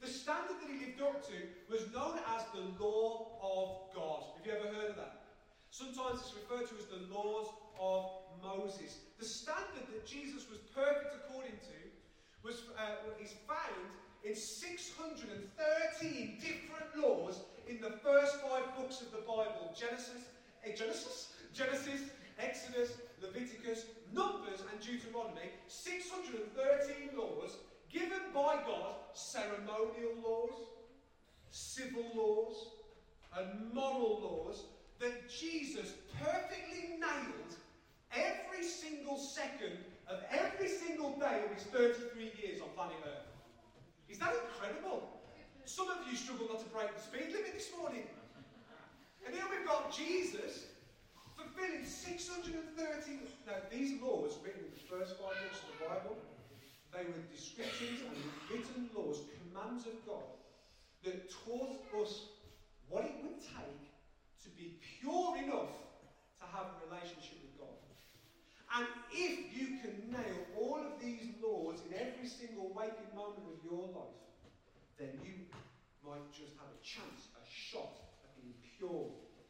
The 0.00 0.10
standard 0.10 0.62
that 0.62 0.70
he 0.70 0.78
lived 0.78 1.02
up 1.02 1.26
to 1.26 1.38
was 1.66 1.90
known 1.90 2.22
as 2.36 2.46
the 2.54 2.62
law 2.78 3.34
of 3.42 3.94
God. 3.94 4.36
Have 4.36 4.46
you 4.46 4.52
ever 4.54 4.70
heard 4.70 4.90
of 4.94 4.96
that? 4.96 5.26
Sometimes 5.70 6.22
it's 6.22 6.34
referred 6.34 6.68
to 6.70 6.74
as 6.78 6.86
the 6.86 7.02
laws 7.12 7.50
of 7.78 8.27
Moses. 8.42 8.98
The 9.18 9.24
standard 9.24 9.86
that 9.92 10.06
Jesus 10.06 10.50
was 10.50 10.58
perfect 10.74 11.14
according 11.14 11.52
to 11.52 11.78
was, 12.42 12.64
uh, 12.78 12.96
is 13.22 13.34
found 13.46 13.86
in 14.24 14.34
613 14.34 16.38
different 16.40 16.96
laws 16.96 17.42
in 17.66 17.80
the 17.80 17.92
first 18.02 18.40
five 18.40 18.74
books 18.76 19.00
of 19.00 19.12
the 19.12 19.18
Bible 19.18 19.72
Genesis, 19.78 20.24
uh, 20.66 20.70
Genesis, 20.76 21.34
Genesis, 21.54 22.00
Exodus, 22.38 22.98
Leviticus, 23.20 23.84
Numbers, 24.12 24.62
and 24.70 24.80
Deuteronomy. 24.80 25.50
613 25.66 27.10
laws 27.16 27.56
given 27.90 28.20
by 28.34 28.56
God, 28.66 28.94
ceremonial 29.14 30.12
laws, 30.22 30.68
civil 31.50 32.04
laws, 32.14 32.68
and 33.36 33.72
moral 33.72 34.20
laws 34.22 34.64
that 35.00 35.28
Jesus 35.28 35.94
perfectly 36.22 36.98
nailed 36.98 37.56
every 38.12 38.64
single 38.64 39.16
second 39.16 39.78
of 40.08 40.20
every 40.30 40.68
single 40.68 41.18
day 41.18 41.42
of 41.44 41.54
his 41.54 41.64
33 41.64 42.32
years 42.42 42.60
on 42.60 42.68
planet 42.74 42.96
Earth. 43.04 43.26
Is 44.18 44.26
that 44.26 44.34
incredible? 44.34 45.06
Some 45.64 45.86
of 45.94 46.02
you 46.10 46.16
struggle 46.18 46.50
not 46.50 46.58
to 46.58 46.70
break 46.74 46.90
the 46.90 46.98
speed 46.98 47.30
limit 47.30 47.54
this 47.54 47.70
morning. 47.78 48.02
And 49.22 49.30
here 49.30 49.46
we've 49.46 49.62
got 49.62 49.94
Jesus 49.94 50.74
fulfilling 51.38 51.86
630. 51.86 52.50
Now, 53.46 53.62
these 53.70 54.02
laws 54.02 54.34
written 54.42 54.66
in 54.66 54.74
the 54.74 54.82
first 54.90 55.14
five 55.22 55.38
books 55.38 55.62
of 55.62 55.70
the 55.70 55.86
Bible, 55.86 56.18
they 56.90 57.06
were 57.06 57.22
descriptions 57.30 58.02
and 58.02 58.18
written 58.50 58.90
laws, 58.90 59.22
commands 59.38 59.86
of 59.86 59.94
God, 60.02 60.34
that 61.06 61.30
taught 61.46 61.78
us 62.02 62.34
what 62.88 63.04
it 63.04 63.14
would 63.22 63.38
take 63.38 63.86
to 64.42 64.50
be 64.58 64.82
pure 64.98 65.38
enough 65.38 65.78
to 66.42 66.44
have 66.50 66.74
a 66.74 66.90
relationship. 66.90 67.37
And 68.76 68.86
if 69.10 69.56
you 69.56 69.80
can 69.80 70.12
nail 70.12 70.40
all 70.60 70.78
of 70.78 71.00
these 71.00 71.32
laws 71.42 71.80
in 71.88 71.96
every 71.96 72.28
single 72.28 72.68
waking 72.74 73.08
moment 73.14 73.48
of 73.48 73.64
your 73.64 73.88
life, 73.88 74.20
then 74.98 75.16
you 75.24 75.48
might 76.04 76.30
just 76.32 76.52
have 76.60 76.68
a 76.68 76.80
chance, 76.84 77.32
a 77.32 77.44
shot 77.48 77.96
at 78.24 78.36
being 78.36 78.54
pure 78.76 79.08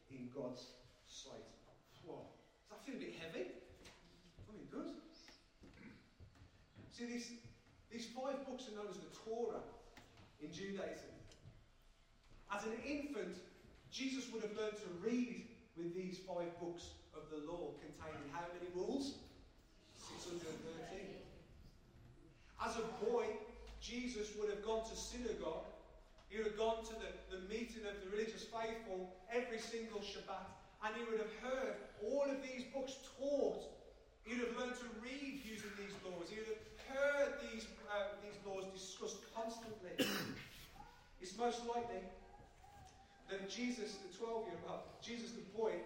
in 0.09 0.29
God's 0.33 0.65
sight. 1.07 1.43
Whoa. 2.05 2.23
Does 2.63 2.69
that 2.71 2.85
feel 2.85 2.95
a 2.95 2.99
bit 2.99 3.15
heavy? 3.19 3.45
I 4.47 4.51
mean, 4.53 4.63
it 4.63 4.71
does. 4.71 4.95
See, 6.95 7.05
these, 7.05 7.31
these 7.91 8.07
five 8.15 8.45
books 8.47 8.67
are 8.71 8.75
known 8.75 8.87
as 8.89 8.97
the 8.97 9.11
Torah 9.25 9.63
in 10.41 10.51
Judaism. 10.51 11.11
As 12.51 12.63
an 12.65 12.73
infant, 12.87 13.35
Jesus 13.91 14.31
would 14.31 14.43
have 14.43 14.55
learned 14.55 14.77
to 14.77 14.89
read 15.03 15.48
with 15.79 15.95
these 15.95 16.19
five 16.27 16.51
books 16.59 16.99
of 17.15 17.23
the 17.31 17.39
law 17.47 17.71
containing 17.79 18.27
how 18.35 18.43
many 18.51 18.67
rules? 18.75 19.15
613. 19.95 21.07
As 22.59 22.75
a 22.75 22.85
boy, 23.07 23.25
Jesus 23.79 24.35
would 24.35 24.49
have 24.51 24.63
gone 24.63 24.83
to 24.83 24.95
synagogue. 24.95 25.71
He 26.27 26.37
would 26.37 26.51
have 26.51 26.59
gone 26.59 26.83
to 26.83 26.93
the, 26.99 27.09
the 27.31 27.41
meeting 27.47 27.87
of 27.87 27.95
the 28.03 28.11
religious 28.11 28.43
faithful 28.43 29.15
every 29.31 29.59
single 29.59 30.03
Shabbat. 30.03 30.51
And 30.83 30.95
he 30.95 31.03
would 31.07 31.19
have 31.19 31.35
heard 31.39 31.75
all 32.03 32.27
of 32.27 32.43
these 32.43 32.67
books 32.75 32.99
taught. 33.17 33.63
He 34.23 34.35
would 34.35 34.47
have 34.47 34.57
learned 34.59 34.75
to 34.83 34.89
read 34.99 35.41
using 35.47 35.71
these 35.79 35.95
laws. 36.03 36.27
He 36.27 36.43
would 36.43 36.51
have 36.51 36.65
heard 36.91 37.33
these, 37.51 37.65
uh, 37.87 38.19
these 38.19 38.35
laws 38.45 38.67
discussed 38.75 39.23
constantly. 39.33 39.95
it's 41.21 41.37
most 41.37 41.65
likely 41.65 42.03
that 43.29 43.49
Jesus, 43.49 44.01
the 44.01 44.11
12 44.17 44.49
year 44.49 44.61
old, 44.65 44.85
Jesus 45.01 45.31
the 45.37 45.45
boy, 45.53 45.77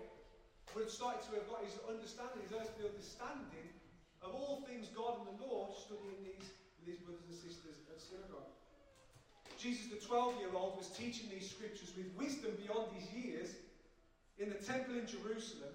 would 0.73 0.87
have 0.87 0.91
started 0.91 1.21
to 1.27 1.35
have 1.37 1.47
got 1.51 1.61
his 1.63 1.75
understanding, 1.85 2.41
his 2.47 2.55
earthly 2.55 2.87
understanding 2.87 3.67
of 4.23 4.31
all 4.31 4.63
things 4.63 4.87
God 4.95 5.19
and 5.19 5.35
the 5.35 5.37
law, 5.43 5.75
studying 5.75 6.23
these 6.23 6.47
with 6.79 6.95
his 6.95 6.99
brothers 7.03 7.27
and 7.27 7.35
sisters 7.35 7.83
at 7.91 7.99
synagogue. 7.99 8.51
Jesus, 9.59 9.87
the 9.91 9.99
12 9.99 10.39
year 10.39 10.51
old, 10.55 10.75
was 10.75 10.87
teaching 10.91 11.27
these 11.31 11.47
scriptures 11.47 11.91
with 11.95 12.07
wisdom 12.15 12.51
beyond 12.59 12.91
his 12.95 13.07
years 13.11 13.49
in 14.39 14.49
the 14.49 14.59
temple 14.59 14.95
in 14.95 15.07
Jerusalem. 15.07 15.71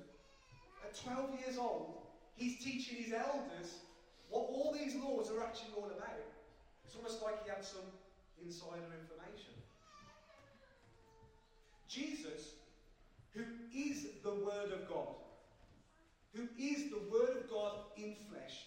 At 0.84 0.96
12 0.96 1.40
years 1.40 1.56
old, 1.56 2.00
he's 2.34 2.58
teaching 2.64 2.96
his 2.96 3.12
elders 3.12 3.84
what 4.28 4.44
all 4.48 4.76
these 4.76 4.96
laws 4.96 5.30
are 5.30 5.40
actually 5.44 5.72
all 5.76 5.88
about. 5.88 6.28
It's 6.84 6.96
almost 6.96 7.22
like 7.22 7.42
he 7.44 7.48
had 7.48 7.64
some 7.64 7.87
insider 8.44 8.92
information. 8.92 9.58
Jesus 11.88 12.54
who 13.35 13.42
is 13.75 14.07
the 14.23 14.30
Word 14.30 14.73
of 14.73 14.88
God, 14.88 15.14
who 16.35 16.49
is 16.59 16.90
the 16.90 17.00
Word 17.11 17.37
of 17.37 17.50
God 17.50 17.73
in 17.97 18.14
flesh, 18.30 18.66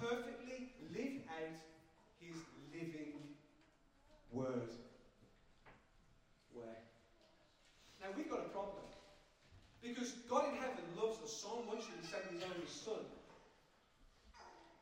perfectly 0.00 0.72
lived 0.94 1.22
out 1.28 1.58
his 2.20 2.36
living 2.72 3.12
Word. 4.32 4.70
Where? 6.52 6.80
Now 8.00 8.08
we've 8.16 8.30
got 8.30 8.40
a 8.40 8.48
problem. 8.48 8.82
Because 9.82 10.12
God 10.30 10.48
in 10.50 10.56
heaven 10.56 10.86
loves 10.96 11.18
us 11.22 11.32
so 11.32 11.62
much 11.66 11.82
that 11.90 11.98
he 12.00 12.06
sent 12.06 12.24
his 12.30 12.42
only 12.42 12.70
Son. 12.70 13.02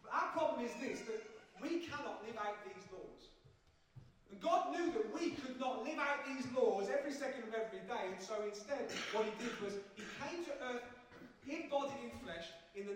But 0.05 0.12
our 0.12 0.29
problem 0.33 0.65
is 0.65 0.73
this 0.81 1.00
that 1.09 1.25
we 1.61 1.81
cannot 1.81 2.23
live 2.25 2.37
out 2.37 2.61
these 2.65 2.85
laws. 2.93 3.33
And 4.31 4.41
God 4.41 4.71
knew 4.71 4.93
that 4.93 5.11
we 5.12 5.31
could 5.35 5.59
not 5.59 5.83
live 5.83 5.99
out 5.99 6.23
these 6.29 6.47
laws 6.55 6.87
every 6.87 7.12
second 7.12 7.50
of 7.50 7.55
every 7.55 7.83
day, 7.91 8.15
and 8.15 8.23
so 8.23 8.39
instead, 8.47 8.87
what 9.12 9.27
He 9.27 9.35
did 9.43 9.55
was 9.61 9.75
He 9.99 10.07
came 10.23 10.45
to 10.47 10.55
earth, 10.71 10.87
embodied 11.49 11.99
in 11.99 12.15
flesh, 12.23 12.47
in 12.77 12.87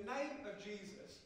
of 0.45 0.61
Jesus. 0.61 1.25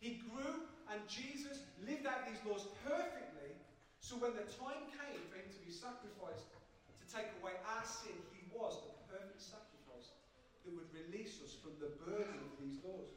He 0.00 0.22
grew, 0.30 0.64
and 0.88 1.00
Jesus 1.08 1.60
lived 1.84 2.08
out 2.08 2.24
these 2.24 2.40
laws 2.48 2.64
perfectly, 2.86 3.52
so 4.00 4.16
when 4.16 4.32
the 4.32 4.46
time 4.56 4.88
came 4.94 5.20
for 5.28 5.36
Him 5.36 5.48
to 5.50 5.60
be 5.64 5.72
sacrificed 5.72 6.48
to 6.96 7.04
take 7.10 7.28
away 7.40 7.56
our 7.76 7.84
sin, 7.84 8.16
He 8.32 8.46
was 8.54 8.78
the 8.80 8.94
perfect 9.10 9.42
sacrifice 9.42 10.16
that 10.64 10.72
would 10.72 10.88
release 10.94 11.42
us 11.44 11.52
from 11.58 11.76
the 11.82 11.92
burden 12.06 12.40
of 12.40 12.52
these 12.62 12.80
laws. 12.80 13.10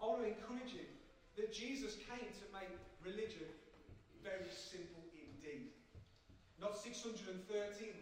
I 0.00 0.06
want 0.06 0.24
to 0.24 0.30
encourage 0.32 0.72
you 0.72 0.88
that 1.36 1.50
Jesus 1.50 1.98
came 2.06 2.30
to 2.30 2.46
make 2.54 2.70
religion 3.02 3.50
very 4.22 4.48
simple 4.48 5.04
indeed. 5.12 5.74
Not 6.62 6.78
613 6.78 7.36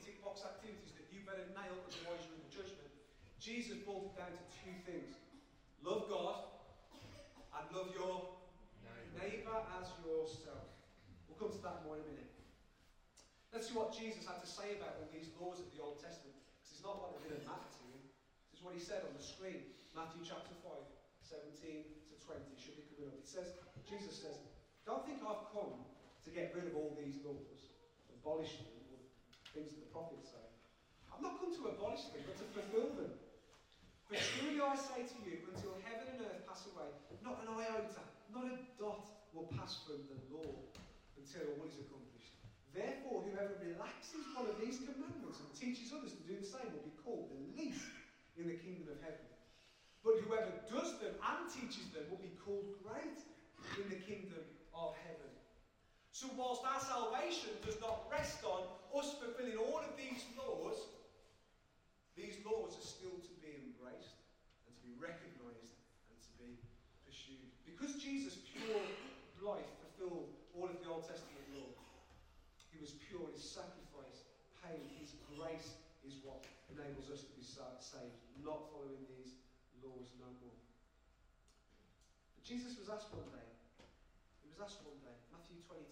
tick 0.04 0.21
box 0.21 0.45
activities 0.45 0.95
that 0.95 1.09
you 1.11 1.25
better 1.25 1.49
nail, 1.57 1.75
otherwise 1.75 2.23
you're 2.28 2.38
in 2.38 2.45
the 2.47 2.54
judgment. 2.54 2.92
Jesus 3.40 3.81
boiled 3.83 4.12
it 4.12 4.14
down 4.14 4.31
to 4.31 4.45
two 4.62 4.76
things 4.87 5.19
love 5.83 6.07
God 6.09 6.51
and 7.62 7.71
love 7.71 7.95
your 7.95 8.42
neighbour 9.14 9.54
as 9.78 9.87
yourself. 10.02 10.75
We'll 11.31 11.38
come 11.38 11.54
to 11.54 11.62
that 11.62 11.87
more 11.87 11.95
in 11.95 12.02
a 12.02 12.09
minute. 12.11 12.35
Let's 13.54 13.71
see 13.71 13.76
what 13.78 13.95
Jesus 13.95 14.26
had 14.26 14.42
to 14.42 14.50
say 14.50 14.83
about 14.83 14.99
all 14.99 15.07
these 15.14 15.31
laws 15.38 15.62
of 15.62 15.71
the 15.71 15.78
Old 15.78 16.02
Testament, 16.02 16.35
because 16.59 16.75
it's 16.75 16.83
not 16.83 16.99
what 16.99 17.14
it 17.14 17.23
didn't 17.23 17.47
matter 17.47 17.71
to 17.71 17.83
him. 17.95 18.02
This 18.50 18.59
is 18.59 18.64
what 18.66 18.75
he 18.75 18.83
said 18.83 19.07
on 19.07 19.14
the 19.14 19.23
screen 19.23 19.71
Matthew 19.95 20.26
chapter 20.26 20.57
5, 20.64 20.75
17 21.23 21.87
to 22.11 22.14
20. 22.19 22.59
Should 22.59 22.81
be 22.81 22.88
coming 22.90 23.12
up. 23.12 23.21
It 23.21 23.28
says, 23.28 23.54
Jesus 23.87 24.19
says, 24.25 24.40
Don't 24.88 25.04
think 25.07 25.23
I've 25.23 25.47
come 25.52 25.87
to 26.25 26.31
get 26.33 26.57
rid 26.57 26.66
of 26.66 26.75
all 26.75 26.97
these 26.97 27.21
laws, 27.23 27.71
abolish 28.09 28.59
them, 28.59 28.73
or 28.90 28.99
things 29.52 29.76
that 29.76 29.85
the 29.87 29.92
prophets 29.92 30.33
say. 30.33 30.47
I've 31.12 31.21
not 31.21 31.38
come 31.38 31.52
to 31.52 31.62
abolish 31.76 32.09
them, 32.11 32.25
but 32.25 32.40
to 32.40 32.47
fulfill 32.57 32.90
them. 32.97 33.21
For 34.12 34.21
truly 34.21 34.61
I 34.61 34.76
say 34.76 35.09
to 35.09 35.19
you, 35.25 35.40
until 35.49 35.81
heaven 35.88 36.04
and 36.12 36.21
earth 36.28 36.45
pass 36.45 36.69
away, 36.69 36.92
not 37.25 37.40
an 37.40 37.49
iota, 37.49 38.04
not 38.28 38.45
a 38.45 38.61
dot 38.76 39.09
will 39.33 39.49
pass 39.57 39.81
from 39.88 40.04
the 40.04 40.21
law 40.28 40.52
until 41.16 41.57
all 41.57 41.64
is 41.64 41.78
accomplished. 41.81 42.37
Therefore, 42.75 43.25
whoever 43.25 43.57
relaxes 43.61 44.25
one 44.37 44.49
of 44.49 44.57
these 44.59 44.81
commandments 44.85 45.40
and 45.40 45.49
teaches 45.52 45.92
others 45.92 46.16
to 46.16 46.25
do 46.25 46.40
the 46.40 46.45
same 46.45 46.69
will 46.73 46.85
be 46.85 46.97
called 47.04 47.31
the 47.31 47.40
least 47.57 47.88
in 48.37 48.49
the 48.49 48.59
kingdom 48.59 48.90
of 48.90 48.99
heaven. 49.00 49.28
But 50.02 50.19
whoever 50.25 50.50
does 50.66 50.99
them 50.99 51.14
and 51.16 51.40
teaches 51.47 51.88
them 51.95 52.11
will 52.11 52.21
be 52.21 52.35
called 52.42 52.69
great 52.83 53.21
in 53.78 53.87
the 53.87 54.00
kingdom 54.02 54.42
of 54.75 54.99
heaven. 55.07 55.31
So, 56.12 56.28
whilst 56.37 56.66
our 56.66 56.81
salvation 56.81 57.54
does 57.64 57.78
not 57.81 58.11
rest 58.11 58.45
on 58.45 58.66
us 58.92 59.16
fulfilling 59.21 59.57
all 59.57 59.81
of 59.81 59.97
these 59.97 60.26
laws, 60.37 60.76
these 62.16 62.37
laws 62.45 62.76
are 62.76 62.85
still 62.85 63.16
to 63.16 63.33
be 63.40 63.52
embraced 63.57 64.21
and 64.69 64.73
to 64.76 64.83
be 64.85 64.92
recognized 65.00 65.76
and 66.12 66.19
to 66.21 66.33
be 66.37 66.61
pursued. 67.09 67.49
Because 67.64 67.97
Jesus' 67.97 68.37
pure 68.52 68.85
life 69.40 69.69
fulfilled 69.81 70.33
Old 70.92 71.09
Testament 71.09 71.42
law. 71.57 71.73
He 72.69 72.78
was 72.78 72.92
pure, 73.09 73.25
his 73.33 73.42
sacrifice 73.42 74.28
paid, 74.61 74.85
his 75.00 75.16
grace 75.35 75.81
is 76.04 76.21
what 76.21 76.45
enables 76.69 77.09
us 77.09 77.25
to 77.25 77.33
be 77.33 77.42
saved, 77.42 78.21
not 78.45 78.69
following 78.69 79.00
these 79.09 79.40
laws 79.81 80.12
no 80.21 80.28
more. 80.45 80.61
But 82.37 82.41
Jesus 82.52 82.76
was 82.76 82.92
asked 82.92 83.09
one 83.16 83.25
day, 83.32 83.49
he 84.44 84.52
was 84.52 84.61
asked 84.61 84.85
one 84.85 85.00
day, 85.00 85.16
Matthew 85.32 85.56
22. 85.64 85.88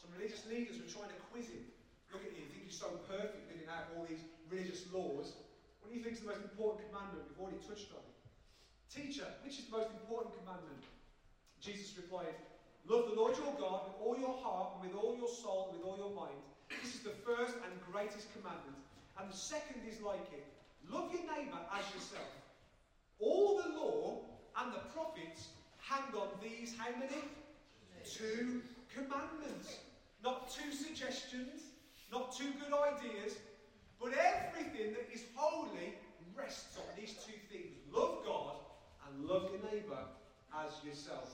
Some 0.00 0.08
religious 0.16 0.40
leaders 0.48 0.80
were 0.80 0.88
trying 0.88 1.12
to 1.12 1.20
quiz 1.28 1.52
him. 1.52 1.68
Look 2.08 2.24
at 2.24 2.32
you, 2.32 2.48
you 2.48 2.48
think 2.48 2.64
you're 2.64 2.80
so 2.80 2.96
perfect 3.04 3.44
living 3.52 3.68
out 3.68 3.92
all 3.92 4.08
these 4.08 4.24
religious 4.48 4.88
laws. 4.88 5.36
What 5.84 5.92
do 5.92 6.00
you 6.00 6.00
think 6.00 6.16
is 6.16 6.24
the 6.24 6.32
most 6.32 6.48
important 6.48 6.88
commandment? 6.88 7.28
We've 7.28 7.44
already 7.44 7.60
touched 7.60 7.92
on 7.92 8.00
it. 8.00 8.16
Teacher, 8.88 9.28
which 9.44 9.60
is 9.60 9.68
the 9.68 9.76
most 9.76 9.92
important 9.92 10.32
commandment? 10.40 10.80
Jesus 11.60 11.92
replied, 11.92 12.32
Love 12.88 13.12
the 13.12 13.16
Lord 13.20 13.36
your 13.36 13.52
God 13.60 13.92
with 13.92 14.00
all 14.00 14.16
your 14.16 14.40
heart, 14.40 14.80
and 14.80 14.88
with 14.88 14.96
all 14.96 15.12
your 15.12 15.28
soul, 15.28 15.68
and 15.68 15.76
with 15.76 15.84
all 15.84 16.00
your 16.00 16.16
mind. 16.16 16.40
This 16.72 16.96
is 16.96 17.04
the 17.04 17.12
first 17.20 17.52
and 17.60 17.72
greatest 17.84 18.32
commandment. 18.32 18.80
And 19.20 19.28
the 19.28 19.36
second 19.36 19.84
is 19.84 20.00
like 20.00 20.24
it 20.32 20.48
love 20.88 21.12
your 21.12 21.28
neighbour 21.28 21.60
as 21.68 21.84
yourself. 21.92 22.32
All 23.20 23.60
the 23.60 23.76
law 23.76 24.24
and 24.58 24.72
the 24.72 24.82
prophets 24.94 25.48
hang 25.78 26.14
on 26.14 26.28
these 26.42 26.74
how 26.78 26.90
many? 26.98 27.22
Two 28.04 28.62
commandments. 28.92 29.78
Not 30.22 30.50
two 30.50 30.72
suggestions, 30.72 31.74
not 32.12 32.36
two 32.36 32.52
good 32.60 32.72
ideas, 32.72 33.36
but 34.00 34.12
everything 34.12 34.92
that 34.92 35.08
is 35.12 35.24
holy 35.34 35.94
rests 36.36 36.76
on 36.78 36.84
these 36.98 37.14
two 37.24 37.38
things 37.50 37.76
love 37.92 38.24
God 38.26 38.56
and 39.06 39.24
love 39.24 39.50
your 39.52 39.62
neighbour 39.70 40.04
as 40.52 40.72
yourself. 40.84 41.30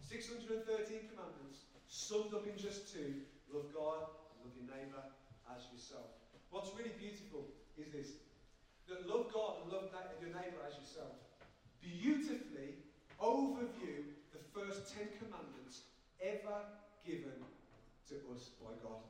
613 0.00 0.64
commandments, 1.12 1.68
summed 1.88 2.32
up 2.32 2.46
in 2.46 2.56
just 2.56 2.92
two 2.92 3.24
love 3.52 3.68
God 3.74 4.08
and 4.32 4.44
love 4.44 4.54
your 4.56 4.68
neighbour 4.68 5.04
as 5.52 5.68
yourself. 5.72 6.08
What's 6.50 6.70
really 6.76 6.96
beautiful 6.98 7.44
is 7.76 7.92
this 7.92 8.16
that 8.88 9.04
love 9.04 9.28
God 9.32 9.62
and 9.62 9.72
love 9.72 9.92
your 10.20 10.32
neighbour 10.32 10.64
as 10.64 10.74
yourself 10.80 11.12
beautifully 11.84 12.80
overview 13.20 14.16
the 14.32 14.42
first 14.52 14.88
Ten 14.92 15.08
Commandments 15.20 15.88
ever 16.20 16.64
given 17.04 17.36
to 18.08 18.16
us 18.32 18.56
by 18.58 18.72
God. 18.80 19.04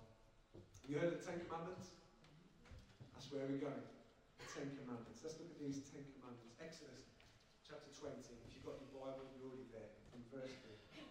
You 0.86 0.98
heard 0.98 1.14
of 1.14 1.20
the 1.20 1.24
Ten 1.24 1.40
Commandments? 1.46 1.94
That's 3.12 3.28
where 3.30 3.44
we're 3.46 3.60
going. 3.60 3.86
The 4.40 4.48
Ten 4.50 4.68
Commandments. 4.82 5.20
Let's 5.22 5.36
look 5.36 5.52
at 5.52 5.60
these 5.60 5.84
Ten 5.92 6.02
Commandments. 6.16 6.56
Exodus 6.58 7.06
chapter 7.62 7.92
20. 7.92 8.18
If 8.18 8.50
you've 8.56 8.64
got 8.64 8.80
your 8.80 8.92
Bible, 8.96 9.28
you're 9.36 9.46
already 9.46 9.68
there. 9.70 9.92
From 10.10 10.24
verse 10.32 10.54
3. 10.96 11.06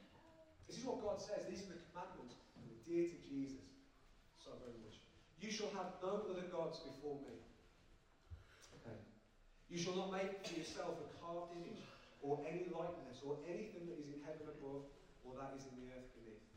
This 0.67 0.81
is 0.81 0.83
what 0.83 0.99
God 0.99 1.23
says. 1.23 1.47
These 1.47 1.63
are 1.69 1.77
the 1.77 1.83
commandments 1.93 2.35
that 2.35 2.67
are 2.67 2.81
dear 2.83 3.07
to 3.07 3.17
Jesus 3.23 3.63
so 4.35 4.51
very 4.59 4.75
much. 4.83 4.99
You 5.39 5.47
shall 5.53 5.71
have 5.77 6.01
no 6.03 6.27
other 6.27 6.49
gods 6.51 6.83
before 6.83 7.23
me. 7.23 7.46
You 9.67 9.75
shall 9.75 9.99
not 9.99 10.15
make 10.15 10.47
for 10.47 10.55
yourself 10.55 10.95
a 11.03 11.07
carved 11.19 11.51
image 11.59 11.83
or 12.23 12.39
any 12.47 12.71
likeness 12.71 13.19
or 13.19 13.35
anything 13.43 13.91
that 13.91 13.99
is 13.99 14.07
in 14.07 14.23
heaven 14.23 14.47
above 14.47 14.87
or 15.27 15.35
that 15.35 15.51
is 15.59 15.67
in 15.67 15.75
the 15.83 15.91
earth 15.91 16.07
beneath 16.15 16.47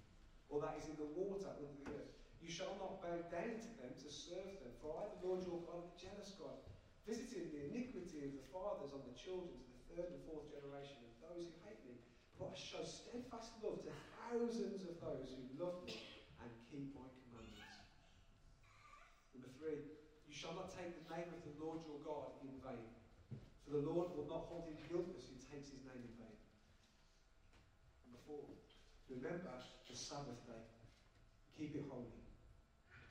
or 0.51 0.63
that 0.63 0.79
is 0.79 0.87
in 0.91 0.99
the 0.99 1.11
water 1.19 1.51
under 1.51 1.75
the 1.83 1.91
earth. 1.91 2.15
You 2.43 2.51
shall 2.51 2.75
not 2.79 3.03
bow 3.03 3.19
down 3.31 3.55
to 3.59 3.71
them 3.79 3.93
to 3.99 4.09
serve 4.11 4.59
them, 4.63 4.75
for 4.83 4.99
I, 4.99 5.07
the 5.11 5.23
Lord 5.23 5.47
your 5.47 5.63
God, 5.67 5.87
a 5.87 5.95
jealous 5.95 6.35
God, 6.39 6.59
visiting 7.07 7.51
the 7.55 7.71
iniquity 7.71 8.27
of 8.27 8.35
the 8.35 8.47
fathers 8.51 8.91
on 8.91 9.07
the 9.07 9.15
children 9.15 9.55
to 9.55 9.71
the 9.71 9.83
third 9.91 10.09
and 10.11 10.23
fourth 10.27 10.51
generation 10.51 10.99
of 11.07 11.13
those 11.23 11.47
who 11.47 11.55
hate 11.67 11.83
me. 11.87 12.03
But 12.35 12.55
I 12.55 12.59
show 12.59 12.83
steadfast 12.83 13.59
love 13.63 13.87
to 13.87 13.95
thousands 14.27 14.87
of 14.87 14.99
those 14.99 15.31
who 15.35 15.45
love 15.61 15.83
me 15.87 15.99
and 16.43 16.51
keep 16.67 16.97
my 16.97 17.07
commandments. 17.27 17.87
Number 19.37 19.53
three, 19.61 19.87
you 20.27 20.35
shall 20.35 20.57
not 20.57 20.73
take 20.73 20.97
the 20.97 21.07
name 21.15 21.31
of 21.31 21.43
the 21.47 21.55
Lord 21.61 21.85
your 21.87 22.01
God 22.03 22.40
for 23.71 23.79
the 23.79 23.87
Lord 23.87 24.11
will 24.19 24.27
not 24.27 24.51
hold 24.51 24.67
him 24.67 24.75
guiltless 24.91 25.31
who 25.31 25.39
takes 25.47 25.71
his 25.71 25.87
name 25.87 26.03
in 26.03 26.15
vain. 26.19 26.39
Number 28.03 28.19
four, 28.27 28.43
remember 29.07 29.63
the 29.87 29.95
Sabbath 29.95 30.43
day. 30.51 30.67
Keep 31.55 31.79
it 31.79 31.87
holy. 31.87 32.11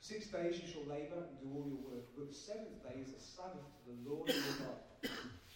Six 0.04 0.28
days 0.28 0.60
you 0.60 0.68
shall 0.68 0.84
labour 0.84 1.32
and 1.32 1.40
do 1.40 1.48
all 1.56 1.64
your 1.64 1.80
work, 1.80 2.12
but 2.12 2.28
the 2.28 2.36
seventh 2.36 2.76
day 2.84 3.00
is 3.00 3.16
a 3.16 3.22
Sabbath 3.24 3.64
to 3.72 3.80
the 3.88 3.96
Lord 4.04 4.28
your 4.28 4.56
God. 4.60 4.80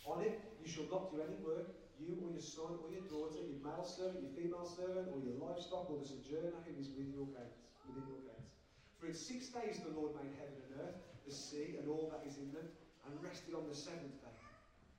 On 0.09 0.25
it 0.25 0.41
you 0.65 0.69
shall 0.73 0.89
not 0.89 1.13
do 1.13 1.21
any 1.21 1.37
work, 1.45 1.69
you 2.01 2.17
or 2.25 2.33
your 2.33 2.41
son 2.41 2.81
or 2.81 2.89
your 2.89 3.05
daughter, 3.05 3.45
your 3.45 3.61
male 3.61 3.85
servant, 3.85 4.25
your 4.25 4.33
female 4.33 4.65
servant, 4.65 5.13
or 5.13 5.21
your 5.21 5.37
livestock, 5.37 5.85
or 5.93 6.01
the 6.01 6.09
sojourner 6.09 6.65
who 6.65 6.73
is 6.81 6.89
with 6.97 7.13
your 7.13 7.29
gates, 7.29 7.61
within 7.85 8.09
your 8.09 8.25
gates. 8.25 8.57
For 8.97 9.13
in 9.13 9.17
six 9.17 9.53
days 9.53 9.85
the 9.85 9.93
Lord 9.93 10.17
made 10.17 10.33
heaven 10.41 10.61
and 10.65 10.73
earth, 10.81 10.97
the 11.29 11.33
sea, 11.33 11.77
and 11.77 11.93
all 11.93 12.09
that 12.09 12.25
is 12.25 12.41
in 12.41 12.53
them, 12.57 12.69
and 13.05 13.13
rested 13.21 13.53
on 13.53 13.69
the 13.69 13.77
seventh 13.77 14.17
day. 14.25 14.44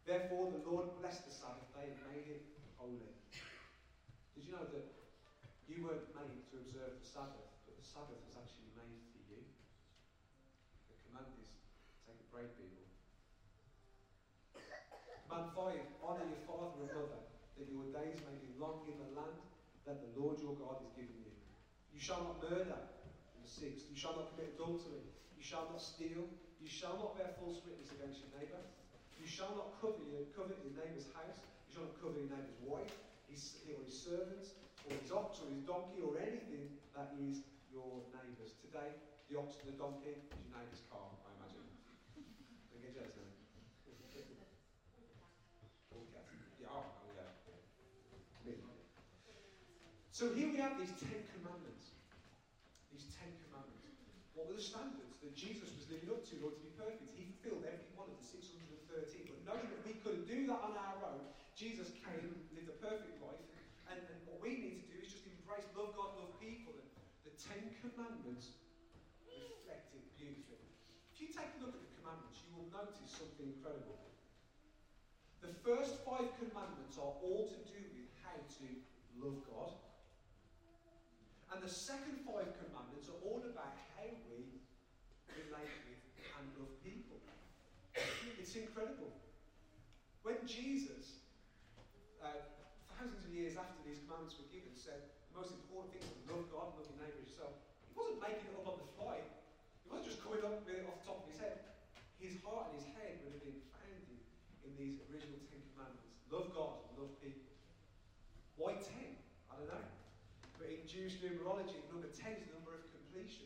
Therefore 0.05 0.53
the 0.53 0.61
Lord 0.69 0.93
blessed 1.01 1.25
the 1.25 1.33
Sabbath 1.33 1.65
day 1.73 1.89
and 1.89 1.97
made 2.13 2.29
it 2.29 2.45
holy. 2.77 3.09
Did 4.37 4.45
you 4.45 4.53
know 4.53 4.69
that 4.69 4.85
you 5.65 5.81
weren't 5.81 6.13
made 6.13 6.45
to 6.53 6.61
observe 6.61 6.93
the 7.01 7.09
Sabbath, 7.09 7.49
but 7.65 7.73
the 7.73 7.81
Sabbath 7.81 8.21
was 8.21 8.37
actually 8.37 8.69
made 8.77 9.01
for 9.09 9.17
you? 9.25 9.41
The 10.93 10.97
command 11.09 11.33
is 11.41 11.49
take 12.05 12.21
a 12.21 12.27
break, 12.29 12.53
people. 12.53 12.85
Command 15.25 15.49
5 15.57 16.05
Honour 16.05 16.29
your 16.29 16.45
father 16.45 16.85
and 16.85 16.93
mother, 16.93 17.25
that 17.57 17.65
your 17.65 17.89
days 17.89 18.21
may 18.29 18.37
be 18.37 18.53
long 18.61 18.85
in 18.85 19.01
the 19.01 19.09
land 19.17 19.41
that 19.89 20.05
the 20.05 20.13
Lord 20.13 20.37
your 20.37 20.53
God 20.53 20.85
is 20.85 20.93
giving 20.93 21.17
you. 21.17 21.33
You 21.89 21.97
shall 21.97 22.21
not 22.21 22.45
murder. 22.45 22.77
Number 23.33 23.49
6. 23.49 23.89
You 23.89 23.97
shall 23.97 24.13
not 24.13 24.29
commit 24.29 24.53
adultery. 24.53 25.01
You 25.33 25.41
shall 25.41 25.65
not 25.65 25.81
steal. 25.81 26.29
You 26.61 26.69
shall 26.69 26.93
not 27.01 27.17
bear 27.17 27.33
false 27.41 27.65
witness 27.65 27.89
against 27.89 28.21
your 28.21 28.29
neighbour. 28.37 28.61
You 29.25 29.33
shall 29.33 29.57
not 29.57 29.73
covet 29.81 30.05
your, 30.05 30.21
covet 30.37 30.61
your 30.61 30.77
house. 30.77 31.41
You 31.65 31.73
shall 31.73 31.89
not 31.89 31.97
covet 31.97 32.21
your 32.21 32.29
neighbour's 32.29 32.61
wife, 32.61 32.93
his, 33.25 33.57
or 33.73 33.81
his 33.81 33.97
servants, 33.97 34.53
or 34.85 34.93
his 35.01 35.09
ox, 35.09 35.41
or 35.41 35.49
his 35.49 35.65
donkey, 35.65 35.97
or 36.05 36.13
anything 36.21 36.77
that 36.93 37.09
is 37.17 37.41
your 37.73 38.05
neighbour's. 38.13 38.53
Today, 38.61 38.93
the 39.25 39.41
ox 39.41 39.57
and 39.65 39.73
the 39.73 39.81
donkey 39.81 40.13
is 40.13 40.29
your 40.29 40.53
neighbour's 40.53 40.85
car, 40.93 41.09
I 41.25 41.33
imagine. 41.41 41.65
Don't 42.69 42.85
get 42.85 42.93
jealous 43.01 43.25
now. 44.37 44.53
Yeah, 46.61 46.69
oh. 46.69 46.85
So 50.13 50.29
here 50.37 50.53
we 50.53 50.61
have 50.61 50.77
these 50.77 50.93
Ten 51.01 51.25
Commandments. 51.33 51.97
These 52.93 53.09
Ten 53.17 53.33
Commandments. 53.49 53.89
What 54.37 54.53
were 54.53 54.59
the 54.59 54.61
standards 54.61 55.17
that 55.25 55.33
Jesus 55.33 55.73
was 55.73 55.89
living 55.89 56.13
up 56.13 56.21
to 56.29 56.37
in 56.37 56.45
order 56.45 56.61
to 56.61 56.65
be 56.67 56.77
perfect? 56.77 57.09
He 57.17 57.25
fulfilled 57.25 57.65
every 57.65 57.89
one 57.97 58.13
of 58.13 58.21
the 58.21 58.27
613. 58.27 59.27
But 59.27 59.43
knowing 59.47 59.67
that 59.71 59.83
we 59.83 59.93
couldn't 60.03 60.27
that 60.47 60.61
on 60.61 60.77
our 60.77 60.97
own, 61.09 61.25
Jesus 61.57 61.89
came, 62.03 62.35
lived 62.53 62.69
a 62.69 62.77
perfect 62.83 63.17
life. 63.23 63.41
And, 63.89 64.01
and 64.01 64.19
what 64.29 64.41
we 64.41 64.57
need 64.59 64.77
to 64.83 64.87
do 64.91 64.97
is 65.01 65.09
just 65.09 65.25
embrace 65.25 65.65
love 65.73 65.97
God, 65.97 66.17
love 66.19 66.33
people. 66.37 66.73
And 66.75 66.89
the 67.23 67.33
Ten 67.37 67.73
Commandments 67.81 68.57
reflect 69.25 69.93
it 69.93 70.05
beautifully. 70.17 70.69
If 71.13 71.23
you 71.23 71.29
take 71.31 71.49
a 71.55 71.59
look 71.63 71.73
at 71.73 71.81
the 71.81 71.93
commandments, 72.01 72.43
you 72.43 72.51
will 72.53 72.69
notice 72.69 73.07
something 73.07 73.55
incredible. 73.55 73.95
The 75.39 75.53
first 75.61 76.01
five 76.03 76.27
commandments 76.41 76.97
are 76.97 77.13
all 77.21 77.47
to 77.47 77.59
do 77.69 77.81
with 77.93 78.09
how 78.25 78.35
to 78.35 78.67
love 79.21 79.39
God. 79.47 79.71
And 81.53 81.61
the 81.63 81.71
second 81.71 82.25
five 82.25 82.51
commandments 82.59 83.07
are 83.07 83.21
all 83.23 83.39
about 83.45 83.79
how 83.95 84.09
we 84.27 84.59
relate 85.31 85.75
with 85.87 86.01
and 86.35 86.45
love 86.59 86.73
people. 86.83 87.21
It's 88.35 88.55
incredible. 88.59 89.14
When 90.25 90.41
Jesus, 90.49 91.21
uh, 92.17 92.49
thousands 92.97 93.29
of 93.29 93.29
years 93.29 93.53
after 93.61 93.77
these 93.85 94.01
commandments 94.01 94.41
were 94.41 94.49
given, 94.49 94.73
said 94.73 95.13
the 95.29 95.37
most 95.37 95.53
important 95.53 95.93
thing 95.93 96.01
is 96.01 96.17
to 96.17 96.33
love 96.33 96.49
God 96.49 96.73
and 96.73 96.81
love 96.81 96.89
your 96.89 96.97
neighbour 96.97 97.21
as 97.21 97.29
yourself, 97.29 97.53
he 97.85 97.93
wasn't 97.93 98.25
making 98.25 98.49
it 98.49 98.57
up 98.57 98.65
on 98.65 98.81
the 98.81 98.89
fly. 98.97 99.21
He 99.21 99.87
wasn't 99.93 100.09
just 100.09 100.25
coming 100.25 100.41
up 100.41 100.65
with 100.65 100.73
it 100.73 100.81
off 100.89 100.97
the 101.05 101.13
top 101.13 101.21
of 101.21 101.29
his 101.29 101.37
head. 101.37 101.77
His 102.17 102.41
heart 102.41 102.73
and 102.73 102.81
his 102.81 102.89
head 102.97 103.21
would 103.21 103.37
have 103.37 103.45
been 103.45 103.61
founded 103.69 104.17
in 104.65 104.73
these 104.73 104.97
original 105.13 105.37
Ten 105.45 105.61
Commandments. 105.77 106.17
Love 106.33 106.49
God 106.57 106.89
and 106.89 107.05
love 107.05 107.13
people. 107.21 107.45
Why 108.57 108.81
ten? 108.81 109.21
I 109.53 109.61
don't 109.61 109.69
know. 109.69 109.85
But 110.57 110.73
in 110.73 110.89
Jewish 110.89 111.21
numerology, 111.21 111.77
number 111.93 112.09
10 112.09 112.41
is 112.41 112.49
the 112.49 112.57
number 112.57 112.73
of 112.73 112.81
completion. 112.89 113.45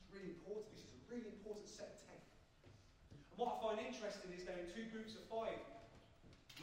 It's 0.00 0.08
really 0.08 0.32
important. 0.32 0.72
This 0.72 0.88
is 0.88 0.96
a 0.96 1.00
really 1.12 1.28
important 1.28 1.68
set 1.68 1.92
of 1.92 1.98
10. 2.08 2.16
And 2.16 3.36
what 3.36 3.52
I 3.52 3.54
find 3.60 3.76
interesting 3.84 4.32
is 4.32 4.48
there 4.48 4.56
are 4.56 4.70
two 4.72 4.88
groups 4.88 5.12
of 5.12 5.28
five. 5.28 5.60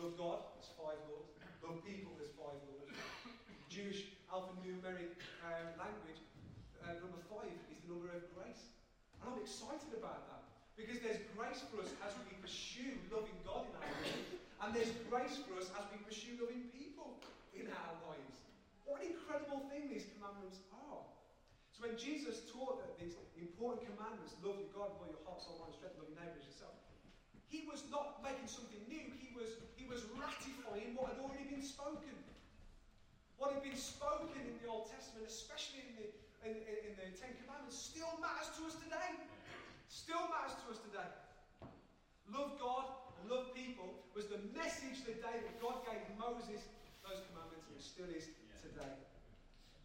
Love 0.04 0.20
God, 0.20 0.40
there's 0.60 0.68
five 0.76 1.00
laws. 1.08 1.32
Love 1.64 1.80
people, 1.88 2.12
there's 2.20 2.36
five 2.36 2.60
laws. 2.68 2.92
Jewish 3.72 4.12
alphanumeric 4.28 5.16
uh, 5.40 5.80
language, 5.80 6.20
uh, 6.84 6.92
number 7.00 7.24
five 7.32 7.48
is 7.72 7.80
the 7.88 7.88
number 7.88 8.12
of 8.12 8.28
grace. 8.36 8.68
And 9.24 9.32
I'm 9.32 9.40
excited 9.40 9.96
about 9.96 10.28
that. 10.28 10.44
Because 10.76 11.00
there's 11.00 11.24
grace 11.32 11.64
for 11.72 11.80
us 11.80 11.88
as 12.04 12.12
we 12.28 12.36
pursue 12.44 13.00
loving 13.16 13.40
God 13.48 13.64
in 13.64 13.74
our 13.80 13.88
lives. 14.04 14.28
And 14.60 14.70
there's 14.76 14.92
grace 15.08 15.40
for 15.48 15.56
us 15.56 15.72
as 15.72 15.88
we 15.96 16.04
pursue 16.04 16.36
loving 16.36 16.68
people 16.76 17.24
in 17.56 17.72
our 17.72 17.96
lives. 18.12 18.44
What 18.84 18.94
What 18.94 19.08
an 19.08 19.16
incredible 19.16 19.66
thing 19.74 19.90
these 19.90 20.06
commandments 20.14 20.62
are. 20.70 21.02
So 21.74 21.82
when 21.82 21.98
Jesus 21.98 22.46
taught 22.54 22.78
that 22.84 22.94
these 23.02 23.18
important 23.42 23.90
commandments, 23.90 24.38
love 24.46 24.62
your 24.62 24.70
God 24.70 24.94
with 25.00 25.02
all 25.02 25.10
your 25.10 25.24
heart, 25.26 25.42
soul, 25.42 25.58
mind, 25.64 25.74
strength, 25.74 25.98
love 25.98 26.14
your 26.14 26.22
neighbour 26.22 26.38
as 26.38 26.46
yourself, 26.46 26.73
he 27.54 27.62
was 27.70 27.86
not 27.94 28.18
making 28.26 28.50
something 28.50 28.82
new. 28.90 29.14
He 29.22 29.30
was, 29.38 29.62
he 29.78 29.86
was 29.86 30.02
ratifying 30.18 30.98
what 30.98 31.14
had 31.14 31.22
already 31.22 31.46
been 31.46 31.62
spoken. 31.62 32.18
What 33.38 33.54
had 33.54 33.62
been 33.62 33.78
spoken 33.78 34.42
in 34.42 34.58
the 34.58 34.66
Old 34.66 34.90
Testament, 34.90 35.30
especially 35.30 35.86
in 35.86 35.94
the, 35.94 36.08
in, 36.50 36.58
in, 36.58 36.94
the 36.98 37.14
Ten 37.14 37.30
Commandments, 37.46 37.78
still 37.78 38.10
matters 38.18 38.50
to 38.58 38.66
us 38.66 38.74
today. 38.82 39.22
Still 39.86 40.26
matters 40.34 40.58
to 40.66 40.74
us 40.74 40.82
today. 40.82 41.12
Love 42.34 42.58
God 42.58 42.90
and 43.22 43.30
love 43.30 43.54
people 43.54 44.02
was 44.18 44.26
the 44.34 44.42
message 44.58 45.06
the 45.06 45.14
day 45.22 45.38
that 45.46 45.56
God 45.62 45.86
gave 45.86 46.02
Moses 46.18 46.66
those 47.06 47.22
commandments, 47.30 47.70
and 47.70 47.78
it 47.78 47.86
still 47.86 48.10
is 48.10 48.34
today. 48.66 48.98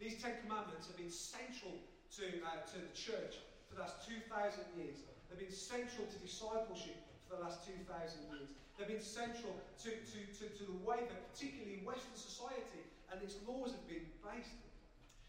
These 0.01 0.17
Ten 0.17 0.41
Commandments 0.41 0.89
have 0.89 0.97
been 0.97 1.13
central 1.13 1.77
to, 2.17 2.25
uh, 2.41 2.65
to 2.73 2.77
the 2.81 2.93
church 2.97 3.37
for 3.69 3.77
the 3.77 3.85
last 3.85 4.09
2,000 4.09 4.25
years. 4.73 5.05
They've 5.29 5.37
been 5.37 5.53
central 5.53 6.09
to 6.09 6.17
discipleship 6.17 6.97
for 7.29 7.37
the 7.37 7.45
last 7.45 7.61
2,000 7.69 7.85
years. 8.33 8.49
They've 8.73 8.89
been 8.89 9.05
central 9.05 9.53
to, 9.85 9.89
to, 9.93 10.19
to, 10.41 10.43
to 10.49 10.63
the 10.65 10.79
way 10.81 11.05
that, 11.05 11.19
particularly 11.29 11.85
Western 11.85 12.17
society, 12.17 12.81
and 13.13 13.21
its 13.21 13.37
laws 13.45 13.69
have 13.69 13.85
been 13.85 14.09
based. 14.25 14.57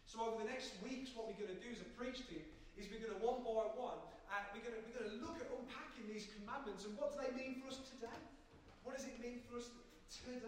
So 0.09 0.25
over 0.25 0.41
the 0.41 0.49
next 0.49 0.81
weeks, 0.81 1.13
what 1.13 1.29
we're 1.29 1.37
going 1.37 1.53
to 1.53 1.61
do 1.61 1.69
as 1.69 1.85
a 1.85 1.91
preach 2.01 2.25
team 2.25 2.43
is 2.81 2.89
we're 2.89 3.05
going 3.05 3.13
to 3.13 3.21
one 3.21 3.45
by 3.45 3.69
one, 3.77 4.01
uh, 4.33 4.41
we're, 4.57 4.65
going 4.65 4.75
to, 4.75 4.83
we're 4.89 4.97
going 4.97 5.13
to 5.13 5.21
look 5.21 5.37
at 5.45 5.47
unpacking 5.53 6.09
these 6.09 6.25
commandments 6.41 6.89
and 6.89 6.97
what 6.97 7.13
do 7.13 7.21
they 7.21 7.31
mean 7.37 7.61
for 7.61 7.69
us 7.69 7.85
today? 7.93 8.21
What 8.81 8.97
does 8.97 9.05
it 9.05 9.21
mean 9.21 9.45
for 9.45 9.61
us 9.61 9.69
today? 10.09 10.41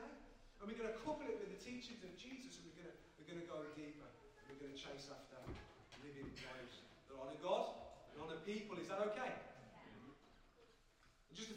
And 0.58 0.64
we're 0.64 0.78
going 0.78 0.88
to 0.88 0.98
couple 1.04 1.28
it 1.28 1.36
with 1.36 1.52
the 1.52 1.60
teachings 1.60 2.00
of 2.00 2.14
Jesus 2.16 2.62
and 2.62 2.72
we're 2.72 2.80
going 2.80 2.90
to, 2.90 2.96
we're 3.20 3.28
going 3.28 3.42
to 3.44 3.48
go 3.50 3.58
deeper. 3.76 4.08
We're 4.48 4.62
going 4.62 4.72
to 4.72 4.80
chase 4.80 5.10
after 5.12 5.42
living 6.00 6.30
lives 6.32 6.74
that 7.10 7.18
honour 7.18 7.38
God 7.44 7.76
and 8.14 8.16
honour 8.24 8.40
people. 8.46 8.78
Is 8.78 8.88
that 8.88 9.02
okay? 9.12 9.51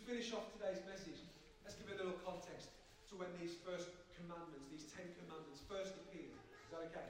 Finish 0.06 0.38
off 0.38 0.46
today's 0.54 0.86
message, 0.86 1.18
let's 1.66 1.74
give 1.82 1.90
a 1.90 1.98
little 1.98 2.14
context 2.22 2.70
to 3.10 3.18
when 3.18 3.26
these 3.42 3.58
first 3.66 3.90
commandments, 4.14 4.70
these 4.70 4.86
Ten 4.94 5.10
Commandments, 5.18 5.66
first 5.66 5.98
appeared. 5.98 6.30
Is 6.30 6.70
that 6.70 6.86
okay? 6.94 7.10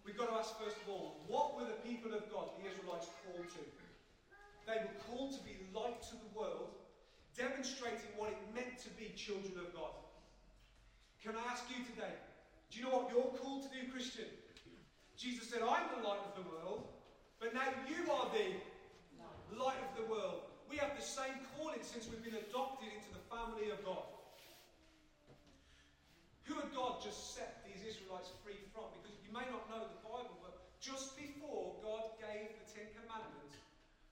We've 0.00 0.16
got 0.16 0.32
to 0.32 0.40
ask 0.40 0.56
first 0.56 0.80
of 0.80 0.88
all, 0.88 1.20
what 1.28 1.52
were 1.52 1.68
the 1.68 1.76
people 1.84 2.16
of 2.16 2.24
God, 2.32 2.56
the 2.56 2.64
Israelites, 2.64 3.12
called 3.20 3.44
to? 3.44 3.62
They 4.64 4.88
were 4.88 4.96
called 5.04 5.36
to 5.36 5.44
be 5.44 5.52
light 5.76 6.00
to 6.08 6.16
the 6.16 6.32
world, 6.32 6.72
demonstrating 7.36 8.08
what 8.16 8.32
it 8.32 8.40
meant 8.56 8.80
to 8.88 8.90
be 8.96 9.12
children 9.12 9.52
of 9.60 9.68
God. 9.76 9.92
Can 11.20 11.36
I 11.36 11.44
ask 11.52 11.68
you 11.68 11.84
today, 11.84 12.16
do 12.72 12.80
you 12.80 12.88
know 12.88 13.04
what 13.04 13.12
you're 13.12 13.36
called 13.36 13.68
to 13.68 13.70
do, 13.76 13.92
Christian? 13.92 14.32
Jesus 15.20 15.52
said, 15.52 15.60
I'm 15.60 15.92
the 15.92 16.08
light 16.08 16.24
of 16.24 16.40
the 16.40 16.48
world, 16.48 16.88
but 17.36 17.52
now 17.52 17.68
you 17.84 18.08
are 18.08 18.32
the 18.32 18.56
light 19.60 19.76
of 19.76 19.92
the 20.00 20.08
world. 20.08 20.48
We 20.72 20.80
have 20.80 20.96
the 20.96 21.04
same 21.04 21.36
calling 21.52 21.84
since 21.84 22.08
we've 22.08 22.24
been 22.24 22.40
adopted 22.48 22.88
into 22.88 23.12
the 23.12 23.20
family 23.28 23.68
of 23.68 23.84
God. 23.84 24.08
Who 26.48 26.56
had 26.56 26.72
God 26.72 26.96
just 27.04 27.36
set 27.36 27.60
these 27.68 27.84
Israelites 27.84 28.32
free 28.40 28.56
from? 28.72 28.88
Because 28.96 29.12
you 29.20 29.28
may 29.36 29.44
not 29.52 29.68
know 29.68 29.84
the 29.84 30.00
Bible, 30.00 30.32
but 30.40 30.80
just 30.80 31.12
before 31.20 31.76
God 31.84 32.16
gave 32.16 32.56
the 32.56 32.64
Ten 32.72 32.88
Commandments, 32.96 33.60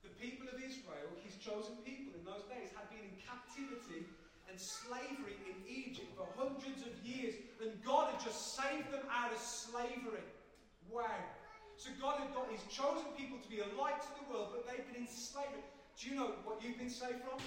the 0.05 0.13
people 0.21 0.53
of 0.53 0.61
Israel, 0.61 1.09
his 1.25 1.41
chosen 1.41 1.81
people 1.81 2.13
in 2.13 2.29
those 2.29 2.45
days, 2.53 2.69
had 2.77 2.93
been 2.93 3.09
in 3.09 3.17
captivity 3.25 4.05
and 4.53 4.61
slavery 4.61 5.41
in 5.49 5.57
Egypt 5.65 6.13
for 6.13 6.29
hundreds 6.37 6.85
of 6.85 6.93
years. 7.01 7.41
And 7.65 7.73
God 7.81 8.13
had 8.13 8.21
just 8.21 8.53
saved 8.53 8.93
them 8.93 9.09
out 9.09 9.33
of 9.33 9.41
slavery. 9.41 10.29
Wow. 10.93 11.25
So 11.81 11.89
God 11.97 12.21
had 12.21 12.37
got 12.37 12.53
his 12.53 12.61
chosen 12.69 13.09
people 13.17 13.41
to 13.41 13.49
be 13.49 13.65
a 13.65 13.71
light 13.81 13.97
to 13.97 14.13
the 14.21 14.29
world, 14.29 14.53
but 14.53 14.69
they've 14.69 14.85
been 14.93 15.09
in 15.09 15.09
slavery. 15.09 15.65
Do 15.99 16.09
you 16.09 16.17
know 16.17 16.33
what 16.45 16.63
you've 16.63 16.79
been 16.79 16.91
saved 16.91 17.23
from? 17.23 17.39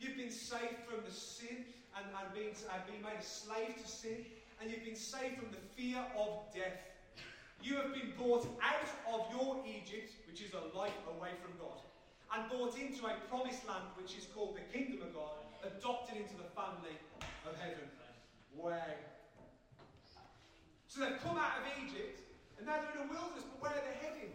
You've 0.00 0.16
been 0.16 0.30
saved 0.30 0.82
from 0.88 1.04
the 1.04 1.12
sin 1.12 1.64
and, 1.96 2.06
and 2.10 2.34
being, 2.34 2.54
uh, 2.68 2.80
being 2.88 3.02
made 3.02 3.20
a 3.20 3.24
slave 3.24 3.76
to 3.80 3.88
sin, 3.88 4.24
and 4.60 4.70
you've 4.70 4.84
been 4.84 4.96
saved 4.96 5.38
from 5.38 5.50
the 5.50 5.62
fear 5.76 6.02
of 6.18 6.42
death. 6.54 6.80
You 7.62 7.76
have 7.76 7.94
been 7.94 8.12
brought 8.18 8.46
out 8.58 8.90
of 9.14 9.30
your 9.30 9.62
Egypt, 9.62 10.10
which 10.26 10.42
is 10.42 10.50
a 10.54 10.76
life 10.76 10.98
away 11.06 11.30
from 11.38 11.54
God, 11.62 11.78
and 12.34 12.50
brought 12.50 12.74
into 12.74 13.06
a 13.06 13.14
promised 13.30 13.62
land, 13.68 13.86
which 13.94 14.18
is 14.18 14.26
called 14.34 14.58
the 14.58 14.66
kingdom 14.74 15.06
of 15.06 15.14
God, 15.14 15.38
adopted 15.62 16.16
into 16.16 16.34
the 16.34 16.50
family 16.58 16.98
of 17.46 17.54
heaven. 17.60 17.86
Wow. 18.56 18.74
So 20.88 21.00
they've 21.00 21.22
come 21.22 21.38
out 21.38 21.62
of 21.62 21.64
Egypt, 21.78 22.20
and 22.58 22.66
now 22.66 22.82
they're 22.82 23.02
in 23.02 23.08
a 23.08 23.12
wilderness, 23.12 23.46
but 23.46 23.62
where 23.62 23.72
are 23.72 23.84
they 23.86 23.96
heading? 24.02 24.34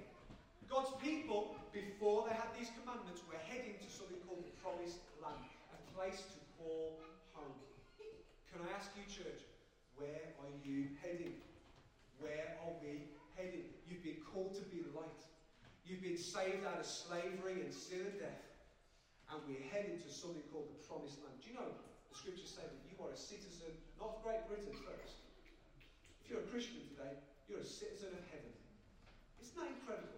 God's 0.70 0.92
people, 1.00 1.56
before 1.72 2.28
they 2.28 2.36
had 2.36 2.52
these 2.52 2.72
commandments, 2.76 3.24
were 3.24 3.40
heading 3.48 3.80
to 3.80 3.88
something 3.88 4.20
called 4.28 4.44
the 4.44 4.56
promised 4.60 5.00
land, 5.24 5.48
a 5.72 5.80
place 5.96 6.20
to 6.28 6.40
call 6.60 7.00
home. 7.32 7.56
Can 8.52 8.68
I 8.68 8.76
ask 8.76 8.92
you, 9.00 9.08
church, 9.08 9.48
where 9.96 10.36
are 10.44 10.54
you 10.62 10.92
heading? 11.00 11.40
Where 12.20 12.60
are 12.68 12.76
we 12.84 13.08
heading? 13.40 13.72
You've 13.88 14.04
been 14.04 14.22
called 14.28 14.60
to 14.60 14.66
be 14.68 14.84
light. 14.92 15.24
You've 15.88 16.04
been 16.04 16.20
saved 16.20 16.68
out 16.68 16.84
of 16.84 16.86
slavery 16.86 17.64
and 17.64 17.72
sin 17.72 18.04
and 18.04 18.20
death. 18.20 18.44
And 19.32 19.40
we're 19.48 19.64
heading 19.72 20.00
to 20.04 20.10
something 20.12 20.44
called 20.52 20.68
the 20.68 20.80
promised 20.84 21.24
land. 21.24 21.40
Do 21.40 21.52
you 21.52 21.56
know 21.56 21.72
the 22.12 22.16
scriptures 22.16 22.52
say 22.52 22.64
that 22.64 22.82
you 22.88 22.96
are 23.04 23.12
a 23.12 23.20
citizen, 23.20 23.72
not 24.00 24.20
of 24.20 24.24
Great 24.24 24.44
Britain 24.48 24.74
first. 24.84 25.22
If 26.24 26.32
you're 26.32 26.44
a 26.44 26.50
Christian 26.52 26.84
today, 26.96 27.16
you're 27.48 27.64
a 27.64 27.68
citizen 27.68 28.12
of 28.16 28.24
heaven. 28.32 28.52
Isn't 29.40 29.56
that 29.56 29.70
incredible? 29.80 30.17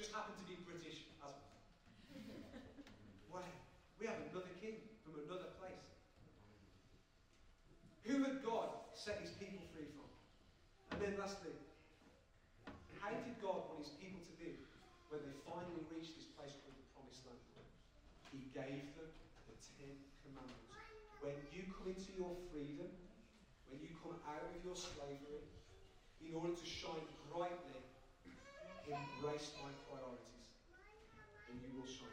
Just 0.00 0.16
happen 0.16 0.32
to 0.32 0.48
be 0.48 0.56
British 0.64 1.04
as 1.04 1.12
well. 1.20 1.36
We 4.00 4.08
have 4.08 4.16
another 4.32 4.48
king 4.56 4.80
from 5.04 5.20
another 5.28 5.52
place. 5.60 5.84
Who 8.08 8.24
had 8.24 8.40
God 8.40 8.80
set 8.96 9.20
his 9.20 9.36
people 9.36 9.60
free 9.76 9.92
from? 9.92 10.08
And 10.96 11.04
then 11.04 11.20
lastly, 11.20 11.52
how 12.96 13.12
did 13.12 13.36
God 13.44 13.68
want 13.68 13.84
his 13.84 13.92
people 14.00 14.24
to 14.24 14.32
live 14.40 14.56
when 15.12 15.20
they 15.20 15.36
finally 15.44 15.84
reached 15.92 16.16
this 16.16 16.32
place 16.32 16.56
called 16.64 16.80
the 16.80 16.88
Promised 16.96 17.28
Land? 17.28 17.44
He 18.32 18.48
gave 18.56 18.96
them 18.96 19.12
the 19.52 19.56
Ten 19.76 20.00
Commandments. 20.24 20.80
When 21.20 21.36
you 21.52 21.68
come 21.76 21.92
into 21.92 22.08
your 22.16 22.40
freedom, 22.48 22.88
when 23.68 23.84
you 23.84 23.92
come 24.00 24.16
out 24.24 24.48
of 24.48 24.56
your 24.64 24.80
slavery, 24.80 25.44
in 26.24 26.32
order 26.32 26.56
to 26.56 26.64
shine 26.64 27.04
brightly, 27.28 27.84
embrace 28.90 29.54
my 29.62 29.70
priorities, 29.86 30.50
and 31.46 31.62
you 31.62 31.70
will 31.78 31.86
shine. 31.86 32.10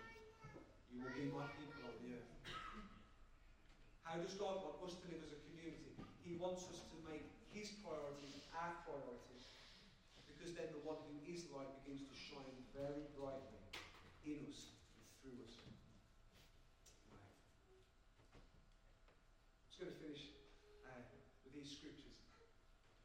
My 1.18 1.50
people 1.58 1.82
on 1.82 1.98
the 2.06 2.14
earth. 2.14 2.30
How 4.06 4.22
does 4.22 4.38
God 4.38 4.62
want 4.62 4.78
us 4.86 5.02
to 5.02 5.06
live 5.10 5.26
as 5.26 5.34
a 5.34 5.42
community? 5.50 5.98
He 6.22 6.38
wants 6.38 6.70
us 6.70 6.86
to 6.94 6.96
make 7.10 7.26
His 7.50 7.74
priorities 7.82 8.46
our 8.54 8.78
priorities. 8.86 9.50
Because 10.30 10.54
then 10.54 10.70
the 10.70 10.86
one 10.86 11.02
who 11.10 11.18
is 11.26 11.50
light 11.50 11.74
begins 11.82 12.06
to 12.06 12.14
shine 12.14 12.62
very 12.70 13.10
brightly 13.18 13.66
in 14.30 14.46
us 14.46 14.78
and 14.94 15.10
through 15.18 15.42
us. 15.42 15.58
Right. 17.10 17.34
I'm 18.38 19.74
just 19.74 19.82
going 19.82 19.90
to 19.90 19.98
finish 19.98 20.38
uh, 20.86 21.02
with 21.50 21.58
these 21.58 21.82
scriptures. 21.82 22.30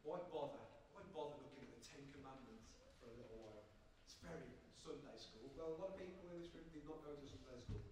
Why 0.04 0.20
bother? 0.28 0.60
Why 0.92 1.00
bother 1.16 1.40
looking 1.40 1.64
at 1.64 1.72
the 1.72 1.80
Ten 1.80 2.04
Commandments 2.12 2.76
for 3.00 3.08
a 3.08 3.16
little 3.16 3.40
while? 3.40 3.64
It's 4.04 4.20
very 4.20 4.52
Sunday 4.76 5.16
school. 5.16 5.48
Well, 5.56 5.80
a 5.80 5.88
lot 5.88 5.96
of 5.96 6.04
people 6.04 6.28
in 6.28 6.44
this 6.44 6.52
room 6.52 6.68
did 6.76 6.84
not 6.84 7.00
go 7.00 7.16
to 7.16 7.24
Sunday 7.24 7.64
school. 7.64 7.88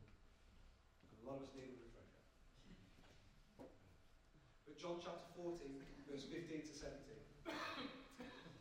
Refresher. 1.39 1.79
But 4.67 4.75
John 4.75 4.99
chapter 4.99 5.29
14, 5.39 5.63
verse 6.11 6.27
15 6.27 6.67
to 6.67 6.75
17. 6.75 7.11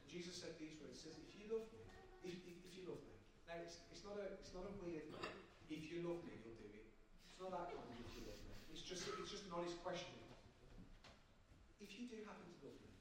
Jesus 0.09 0.35
said 0.37 0.57
these 0.61 0.77
words. 0.81 1.01
Says, 1.01 1.17
if 1.17 1.33
you 1.37 1.49
love 1.49 1.65
me, 1.69 1.81
if, 2.25 2.37
if, 2.45 2.57
if 2.65 2.73
you 2.77 2.89
love 2.89 3.01
me. 3.05 3.13
Now, 3.45 3.61
it's, 3.61 3.81
it's, 3.93 4.01
not 4.05 4.17
a, 4.17 4.37
it's 4.41 4.53
not 4.53 4.65
a 4.65 4.73
weird, 4.81 5.05
if 5.69 5.85
you 5.89 6.01
love 6.05 6.21
me, 6.25 6.33
you'll 6.41 6.57
do 6.57 6.69
it. 6.73 6.85
It's 7.29 7.37
not 7.37 7.53
that 7.53 7.69
kind 7.73 7.85
of 7.85 7.97
if 8.01 8.09
you 8.17 8.25
love 8.25 8.41
me. 8.41 8.53
It's 8.73 8.81
just, 8.81 9.05
it's 9.05 9.29
just 9.29 9.45
an 9.49 9.53
honest 9.53 9.77
question. 9.85 10.17
If 11.79 11.95
you 11.95 12.09
do 12.09 12.19
happen 12.25 12.43
to 12.43 12.57
love 12.65 12.77
me, 12.81 12.91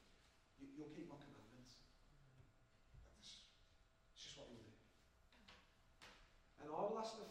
you, 0.61 0.69
you'll 0.77 0.93
keep 0.95 1.11
my 1.11 1.19
commandments. 1.19 1.81
That's, 3.09 3.49
it's 4.15 4.23
just 4.23 4.39
what 4.39 4.53
you'll 4.53 4.63
do. 4.63 4.77
And 6.63 6.71
I 6.71 6.79
will 6.79 7.01
ask 7.01 7.19
the 7.19 7.27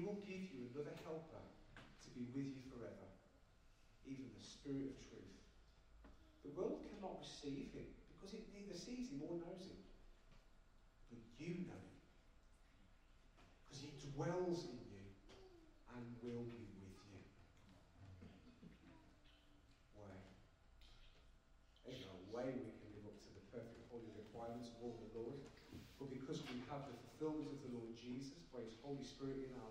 he 0.00 0.08
will 0.08 0.24
give 0.24 0.48
you 0.48 0.64
another 0.72 0.96
helper 1.04 1.44
to 1.44 2.08
be 2.16 2.24
with 2.32 2.48
you 2.56 2.64
forever, 2.72 3.04
even 4.08 4.32
the 4.32 4.40
Spirit 4.40 4.96
of 4.96 4.96
truth. 5.12 5.36
The 6.40 6.56
world 6.56 6.88
cannot 6.88 7.20
receive 7.20 7.68
him 7.76 7.84
because 8.16 8.32
it 8.32 8.48
neither 8.48 8.72
sees 8.72 9.12
him 9.12 9.20
nor 9.20 9.36
knows 9.44 9.68
him. 9.68 9.76
But 11.12 11.20
you 11.36 11.68
know 11.68 11.76
him 11.76 12.00
because 13.68 13.84
he 13.84 13.92
dwells 14.16 14.64
in 14.72 14.80
you 14.88 15.04
and 15.92 16.00
will 16.24 16.48
be 16.48 16.64
with 16.80 16.96
you. 17.04 17.20
Why? 20.00 20.16
There's 21.84 22.08
no 22.08 22.16
way 22.32 22.48
we 22.56 22.72
can 22.72 22.88
live 22.96 23.04
up 23.04 23.20
to 23.20 23.30
the 23.36 23.44
perfect 23.52 23.84
holy 23.92 24.08
requirements 24.16 24.72
of 24.72 24.80
all 24.80 24.96
the 24.96 25.12
Lord. 25.12 25.36
But 26.00 26.08
because 26.08 26.40
we 26.48 26.64
have 26.72 26.88
the 26.88 26.96
fulfillment 26.96 27.52
of 27.52 27.60
the 27.68 27.76
Lord 27.76 27.92
Jesus 27.92 28.48
by 28.48 28.64
his 28.64 28.80
Holy 28.80 29.04
Spirit 29.04 29.44
in 29.44 29.52
our 29.60 29.68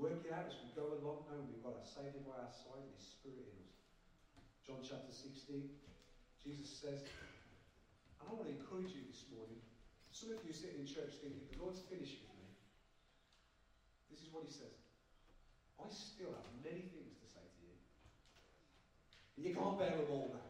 work 0.00 0.24
it 0.24 0.32
out 0.32 0.48
as 0.48 0.56
we 0.64 0.72
go 0.72 0.96
along, 0.96 1.28
knowing 1.28 1.44
we've 1.52 1.60
got 1.60 1.76
our 1.76 1.84
Saviour 1.84 2.24
by 2.24 2.40
our 2.40 2.48
side 2.48 2.80
and 2.80 2.96
His 2.96 3.04
Spirit 3.04 3.44
in 3.44 3.60
us. 3.68 3.76
John 4.64 4.80
chapter 4.80 5.12
16, 5.12 5.68
Jesus 6.40 6.72
says, 6.72 7.04
and 7.04 8.24
I 8.24 8.32
want 8.32 8.48
to 8.48 8.56
encourage 8.56 8.96
you 8.96 9.04
this 9.04 9.28
morning. 9.28 9.60
Some 10.08 10.32
of 10.32 10.40
you 10.40 10.56
sitting 10.56 10.80
in 10.80 10.88
church 10.88 11.20
thinking, 11.20 11.44
the 11.52 11.60
Lord's 11.60 11.84
finished 11.84 12.24
with 12.24 12.32
me. 12.40 12.48
This 14.08 14.24
is 14.24 14.32
what 14.32 14.48
He 14.48 14.52
says. 14.52 14.72
I 15.76 15.84
still 15.92 16.32
have 16.32 16.48
many 16.64 16.88
things 16.88 17.20
to 17.20 17.26
say 17.28 17.44
to 17.44 17.60
you. 17.60 17.76
But 19.36 19.40
you 19.44 19.52
can't 19.52 19.76
bear 19.76 20.00
them 20.00 20.08
all 20.08 20.32
now. 20.32 20.48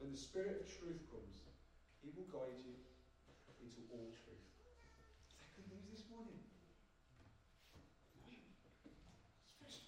When 0.00 0.16
the 0.16 0.20
Spirit 0.20 0.64
of 0.64 0.68
truth 0.80 1.04
comes, 1.12 1.44
He 2.00 2.08
will 2.16 2.28
guide 2.32 2.56
you 2.56 2.72
into 3.60 3.84
all 3.92 4.08
truth. 4.16 4.48
Is 5.28 5.36
that 5.38 5.52
good 5.54 5.68
news 5.68 5.92
this 5.92 6.08
morning? 6.08 6.51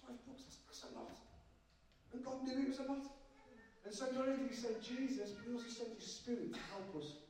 It's 0.05 0.21
first 0.21 0.21
five 0.21 0.25
books, 0.29 0.43
that's, 0.45 0.61
that's 0.69 0.83
a 0.85 0.95
lot. 0.97 1.17
And 2.13 2.21
God 2.21 2.45
knew 2.45 2.61
it 2.61 2.69
was 2.69 2.79
a 2.79 2.87
lot. 2.89 3.05
And 3.85 3.93
so 3.93 4.05
not 4.13 4.29
only 4.29 4.45
did 4.45 4.49
He 4.49 4.57
send 4.57 4.81
Jesus, 4.81 5.33
but 5.33 5.45
He 5.45 5.53
also 5.53 5.69
sent 5.69 5.97
His 5.97 6.05
Spirit 6.05 6.53
to 6.53 6.61
help 6.73 6.93
us 6.97 7.25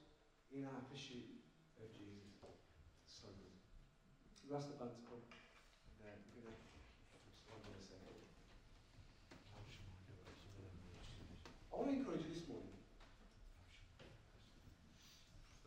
in 0.51 0.63
our 0.67 0.81
pursuit 0.91 1.39
of 1.79 1.87
Jesus. 1.95 2.27
So 3.07 3.27
good. 3.31 3.55
You 4.47 4.55
ask 4.55 4.67
the 4.67 4.79
band 4.79 4.91
to 4.91 5.03
come. 5.07 5.23
Uh, 6.03 6.15
we're 6.35 6.47
gonna, 6.47 6.59
hold 7.47 7.63
on 7.63 7.75
a 7.75 7.81
second. 7.83 8.15
I 11.71 11.79
want 11.79 11.91
to 11.91 11.97
encourage 11.99 12.23
you 12.23 12.31
this 12.31 12.47
morning 12.47 12.71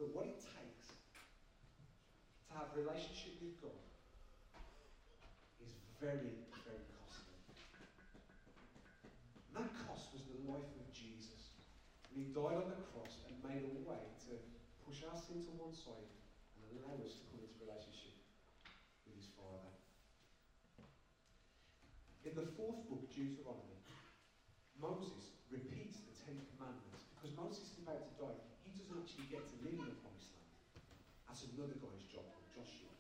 that 0.01 0.09
what 0.17 0.25
it 0.25 0.41
takes 0.41 0.89
to 0.89 2.51
have 2.57 2.73
a 2.73 2.81
relationship 2.81 3.37
with 3.45 3.61
God 3.61 3.77
is 5.61 5.77
very, 6.01 6.33
very 6.65 6.87
costly. 6.97 7.37
And 9.53 9.61
that 9.61 9.69
cost 9.85 10.17
was 10.17 10.25
the 10.33 10.41
life 10.49 10.73
of 10.81 10.87
Jesus. 10.97 11.53
When 12.09 12.25
he 12.25 12.33
died 12.33 12.57
on 12.57 12.73
the 12.73 12.81
cross 12.89 13.21
and 13.29 13.37
made 13.45 13.69
a 13.69 13.75
way 13.85 14.01
to 14.31 14.33
push 14.87 15.05
our 15.05 15.19
sin 15.19 15.45
to 15.45 15.53
one 15.61 15.77
side 15.89 16.13
and 16.61 16.69
allow 16.77 17.01
us 17.01 17.17
to 17.17 17.25
come 17.33 17.41
into 17.41 17.57
relationship 17.65 18.13
with 19.09 19.17
his 19.17 19.33
Father. 19.33 19.73
In 22.29 22.37
the 22.37 22.45
fourth 22.61 22.85
book, 22.93 23.09
Deuteronomy, 23.09 23.81
Moses 24.77 25.33
repeats 25.49 26.05
the 26.05 26.13
Ten 26.13 26.37
Commandments 26.55 27.09
because 27.17 27.33
Moses 27.33 27.73
is 27.73 27.81
about 27.81 28.05
to 28.05 28.13
die. 28.21 28.39
He 28.61 28.77
doesn't 28.77 29.01
actually 29.01 29.33
get 29.33 29.49
to 29.49 29.57
live 29.65 29.81
in 29.81 29.89
the 29.89 29.97
promised 30.05 30.29
land. 30.37 30.53
That's 31.25 31.49
another 31.57 31.81
guy's 31.81 32.05
job 32.13 32.29
Joshua. 32.53 32.93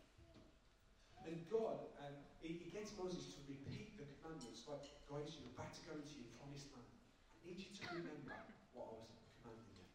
And 1.29 1.37
God, 1.53 1.77
um, 2.01 2.14
he, 2.40 2.57
he, 2.57 2.72
gets 2.72 2.96
Moses 2.96 3.37
to 3.37 3.38
repeat 3.53 4.01
the 4.01 4.09
commandments 4.16 4.64
like, 4.64 4.81
guys, 5.12 5.29
you're 5.37 5.53
about 5.53 5.77
to 5.77 5.83
go 5.85 5.92
into 5.92 6.14
your 6.16 6.33
promised 6.40 6.72
land. 6.72 6.88
I 6.88 7.53
need 7.53 7.61
you 7.61 7.68
to 7.68 7.85
remember 8.01 8.33
what 8.72 8.88
I 8.88 8.96
was 8.96 9.12
commanding 9.37 9.77
you. 9.77 9.87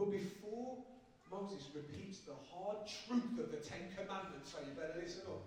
But 0.00 0.08
before 0.16 0.85
Moses 1.36 1.68
repeats 1.76 2.24
the 2.24 2.32
hard 2.48 2.80
truth 2.88 3.36
of 3.36 3.52
the 3.52 3.60
Ten 3.60 3.92
Commandments, 3.92 4.56
so 4.56 4.64
you 4.64 4.72
better 4.72 4.96
listen 4.96 5.28
up. 5.28 5.44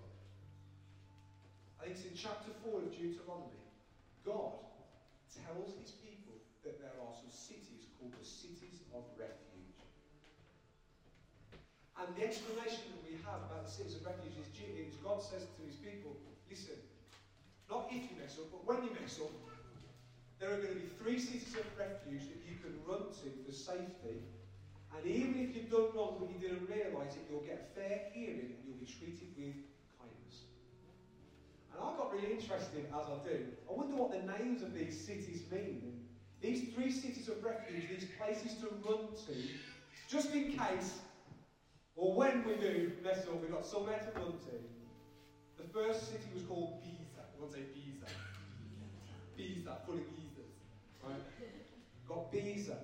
I 1.81 1.89
think 1.89 1.97
it's 1.97 2.05
in 2.05 2.13
chapter 2.13 2.53
4 2.61 2.85
of 2.85 2.93
Deuteronomy. 2.93 3.65
God 4.21 4.69
tells 5.33 5.73
his 5.81 5.97
people 6.05 6.37
that 6.61 6.77
there 6.77 6.93
are 6.93 7.13
some 7.17 7.33
cities 7.33 7.89
called 7.97 8.13
the 8.13 8.21
cities 8.21 8.85
of 8.93 9.01
refuge. 9.17 9.81
And 11.97 12.13
the 12.13 12.21
explanation 12.21 12.93
that 12.93 13.03
we 13.09 13.17
have 13.25 13.49
about 13.49 13.65
the 13.65 13.73
cities 13.73 13.97
of 13.97 14.05
refuge 14.05 14.37
is, 14.45 14.49
is 14.61 14.93
God 15.01 15.25
says 15.25 15.49
to 15.49 15.61
his 15.65 15.81
people, 15.81 16.13
listen, 16.45 16.77
not 17.65 17.89
if 17.89 18.05
you 18.05 18.15
mess 18.21 18.37
up, 18.37 18.53
but 18.53 18.61
when 18.69 18.85
you 18.85 18.93
mess 18.93 19.17
up, 19.17 19.33
there 20.37 20.53
are 20.53 20.61
going 20.61 20.77
to 20.77 20.81
be 20.85 20.93
three 21.01 21.17
cities 21.17 21.57
of 21.57 21.65
refuge 21.73 22.29
that 22.29 22.45
you 22.45 22.61
can 22.61 22.77
run 22.85 23.09
to 23.09 23.27
for 23.41 23.51
safety. 23.51 24.38
And 24.95 25.05
even 25.05 25.39
if 25.39 25.55
you've 25.55 25.69
done 25.69 25.95
wrong 25.95 26.17
but 26.19 26.29
you 26.29 26.39
didn't 26.39 26.67
realise 26.67 27.13
it, 27.15 27.25
you'll 27.29 27.45
get 27.45 27.71
fair 27.75 28.09
hearing 28.13 28.57
and 28.57 28.61
you'll 28.65 28.81
be 28.81 28.85
treated 28.85 29.29
with 29.37 29.55
kindness. 29.97 30.49
And 31.71 31.79
I 31.79 31.95
got 31.95 32.11
really 32.11 32.33
interested 32.33 32.85
as 32.89 33.05
I 33.05 33.17
do. 33.27 33.37
I 33.69 33.73
wonder 33.73 33.95
what 33.95 34.11
the 34.11 34.25
names 34.39 34.61
of 34.61 34.73
these 34.73 34.99
cities 34.99 35.43
mean. 35.51 36.05
These 36.41 36.73
three 36.73 36.91
cities 36.91 37.27
of 37.29 37.43
refuge, 37.43 37.89
these 37.89 38.07
places 38.17 38.57
to 38.61 38.67
run 38.87 39.11
to, 39.27 39.33
just 40.07 40.33
in 40.33 40.57
case, 40.57 40.99
or 41.95 42.13
when 42.13 42.45
we 42.45 42.55
do 42.55 42.91
mess 43.03 43.27
up, 43.27 43.41
we've 43.41 43.51
got 43.51 43.65
somewhere 43.65 43.99
to 43.99 44.19
run 44.19 44.31
to. 44.31 44.55
The 45.61 45.67
first 45.73 46.07
city 46.07 46.23
was 46.33 46.43
called 46.43 46.81
Pisa. 46.81 47.27
Won't 47.39 47.51
say 47.53 47.63
Pisa. 47.73 48.05
Pisa, 49.35 49.77
full 49.85 49.95
of. 49.95 50.01
Right? 51.03 51.21
Got 52.07 52.31
Pisa. 52.31 52.77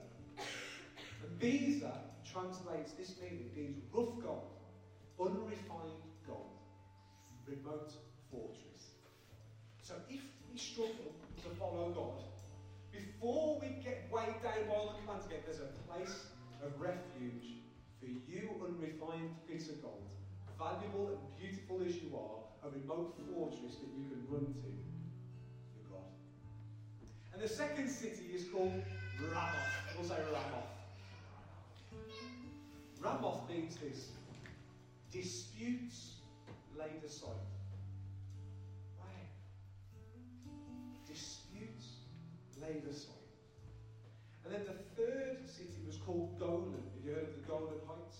Pisa 1.39 1.93
translates 2.31 2.93
this 2.93 3.13
meaning, 3.21 3.49
means 3.55 3.77
rough 3.93 4.19
gold, 4.21 4.51
unrefined 5.19 6.01
gold, 6.27 6.57
remote 7.47 7.93
fortress. 8.31 8.91
So 9.81 9.95
if 10.09 10.21
we 10.51 10.57
struggle 10.57 11.13
to 11.43 11.49
follow 11.59 11.91
God, 11.91 12.23
before 12.91 13.59
we 13.61 13.83
get 13.83 14.07
weighed 14.11 14.41
down 14.43 14.67
by 14.67 14.75
all 14.75 14.93
the 14.93 15.01
commands 15.01 15.25
again, 15.25 15.39
there's 15.45 15.59
a 15.59 15.71
place 15.87 16.25
of 16.63 16.79
refuge 16.79 17.61
for 17.99 18.07
you, 18.07 18.49
unrefined 18.63 19.29
bits 19.47 19.69
of 19.69 19.81
gold, 19.81 20.11
valuable 20.57 21.09
and 21.09 21.19
beautiful 21.39 21.81
as 21.85 21.95
you 21.95 22.15
are, 22.15 22.67
a 22.67 22.71
remote 22.71 23.13
fortress 23.33 23.75
that 23.75 23.91
you 23.95 24.05
can 24.09 24.25
run 24.29 24.53
to 24.53 24.71
for 25.75 25.83
God. 25.91 26.09
And 27.33 27.41
the 27.41 27.47
second 27.47 27.89
city 27.89 28.31
is 28.33 28.45
called 28.45 28.73
Ramoth. 29.21 29.97
We'll 29.97 30.07
say 30.07 30.15
Ramoth. 30.31 30.74
Ramoth 33.05 33.47
means 33.47 33.75
this 33.75 34.09
disputes 35.11 36.15
laid 36.77 37.03
aside. 37.05 37.29
Why? 38.97 39.05
Disputes 41.07 41.85
laid 42.59 42.83
aside. 42.89 43.13
And 44.43 44.53
then 44.53 44.61
the 44.65 45.01
third 45.01 45.47
city 45.47 45.83
was 45.85 45.97
called 45.97 46.39
Golan. 46.39 46.73
Have 46.73 47.05
you 47.05 47.13
heard 47.13 47.29
of 47.29 47.35
the 47.35 47.47
Golan 47.47 47.79
Heights? 47.87 48.17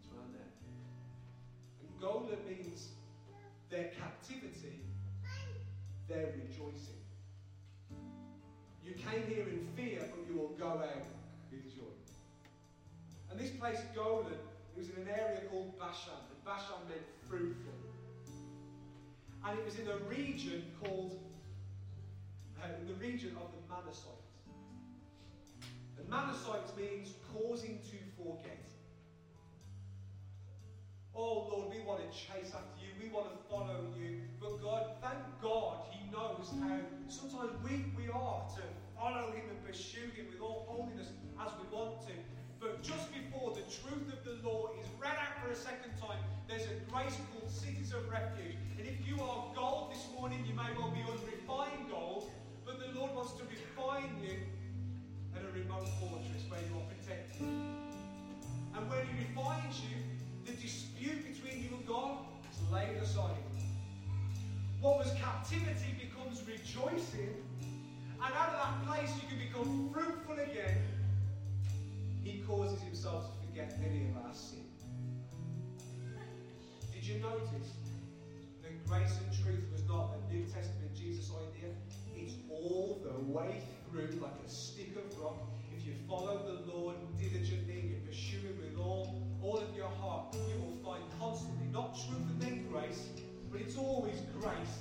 It's 0.00 0.12
around 0.12 0.34
there. 0.34 0.52
And 1.80 2.00
Golan 2.00 2.38
means 2.48 2.88
their 3.70 3.90
captivity, 3.98 4.80
their 6.08 6.34
rejoicing. 6.36 6.95
Place, 13.66 13.82
Golan, 13.94 14.32
it 14.32 14.78
was 14.78 14.90
in 14.90 15.02
an 15.02 15.08
area 15.08 15.40
called 15.50 15.76
Bashan, 15.78 16.22
and 16.30 16.44
Bashan 16.44 16.78
meant 16.88 17.02
fruitful. 17.28 17.74
And 19.44 19.58
it 19.58 19.64
was 19.64 19.78
in 19.78 19.88
a 19.88 19.96
region 20.08 20.62
called, 20.80 21.18
uh, 22.62 22.80
in 22.80 22.86
the 22.86 22.94
region 22.94 23.36
of 23.42 23.50
the 23.50 23.62
Manassites. 23.66 24.38
And 25.98 26.06
Manassites 26.08 26.76
means 26.76 27.14
causing 27.32 27.80
to 27.90 27.98
forget. 28.16 28.70
Oh 31.14 31.48
Lord, 31.50 31.74
we 31.74 31.80
want 31.82 32.00
to 32.00 32.10
chase 32.16 32.52
after 32.54 32.78
you. 32.78 32.92
We 33.02 33.08
want 33.08 33.30
to 33.32 33.50
follow 33.50 33.86
you. 33.98 34.20
But 34.40 34.62
God, 34.62 34.90
thank 35.02 35.18
God, 35.42 35.86
He 35.90 36.08
knows 36.12 36.52
how 36.60 36.78
sometimes 37.08 37.50
weak 37.64 37.86
we 37.96 38.08
are 38.12 38.46
to 38.54 38.62
follow 38.94 39.32
Him 39.32 39.44
and 39.50 39.66
pursue 39.66 40.06
Him 40.14 40.26
with 40.30 40.40
all 40.40 40.66
holiness 40.68 41.08
as 41.40 41.50
we 41.60 41.76
want 41.76 42.06
to. 42.06 42.12
But 42.66 42.82
just 42.82 43.14
before 43.14 43.54
the 43.54 43.62
truth 43.70 44.10
of 44.10 44.24
the 44.24 44.42
law 44.42 44.70
is 44.82 44.88
read 44.98 45.14
out 45.14 45.38
for 45.40 45.52
a 45.52 45.54
second 45.54 45.94
time, 46.02 46.18
there's 46.48 46.66
a 46.66 46.74
grace 46.90 47.14
called 47.30 47.48
cities 47.48 47.92
of 47.92 48.10
refuge. 48.10 48.58
And 48.76 48.88
if 48.88 49.06
you 49.06 49.22
are 49.22 49.54
gold 49.54 49.92
this 49.94 50.02
morning, 50.18 50.44
you 50.44 50.52
may 50.52 50.66
well 50.76 50.90
be 50.90 50.98
unrefined 50.98 51.88
gold, 51.88 52.28
but 52.64 52.80
the 52.80 52.98
Lord 52.98 53.14
wants 53.14 53.34
to 53.38 53.44
refine 53.46 54.18
you 54.20 54.34
at 55.36 55.42
a 55.46 55.52
remote 55.54 55.86
fortress 56.02 56.42
where 56.48 56.58
you 56.58 56.74
are 56.74 56.88
protected. 56.90 57.46
And 58.74 58.90
when 58.90 59.06
He 59.06 59.14
refines 59.22 59.80
you, 59.86 60.02
the 60.44 60.58
dispute 60.60 61.22
between 61.22 61.62
you 61.62 61.76
and 61.76 61.86
God 61.86 62.18
is 62.50 62.58
laid 62.72 62.96
aside. 62.96 63.46
What 64.80 64.98
was 64.98 65.12
captivity 65.12 65.94
becomes 66.02 66.42
rejoicing, 66.42 67.30
forget 77.36 77.52
any 77.52 77.58
of 77.58 77.60
our 77.60 77.60
sin. 77.60 77.60
Did 77.60 77.60
you 77.60 77.60
notice 77.60 77.72
that 78.62 78.86
grace 78.86 79.18
and 79.18 79.44
truth 79.44 79.64
was 79.72 79.84
not 79.88 80.16
a 80.16 80.32
New 80.32 80.44
Testament 80.44 80.94
Jesus 80.94 81.30
idea. 81.30 81.70
It's 82.16 82.34
all 82.50 83.00
the 83.04 83.18
way 83.30 83.62
through 83.90 84.18
like 84.20 84.32
a 84.44 84.48
stick 84.48 84.96
of 84.96 85.18
rock. 85.20 85.36
If 85.76 85.86
you 85.86 85.92
follow 86.08 86.42
the 86.44 86.72
Lord 86.72 86.96
diligently, 87.18 87.92
you 87.92 87.96
pursue 88.06 88.38
Him 88.38 88.58
with 88.58 88.78
all, 88.78 89.22
all 89.42 89.58
of 89.58 89.74
your 89.76 89.88
heart, 89.88 90.34
you 90.34 90.60
will 90.60 90.76
find 90.84 91.02
constantly 91.20 91.66
not 91.72 91.94
truth 91.94 92.26
and 92.30 92.42
then 92.42 92.66
grace, 92.70 93.08
but 93.50 93.60
it's 93.60 93.76
always 93.76 94.16
grace 94.40 94.78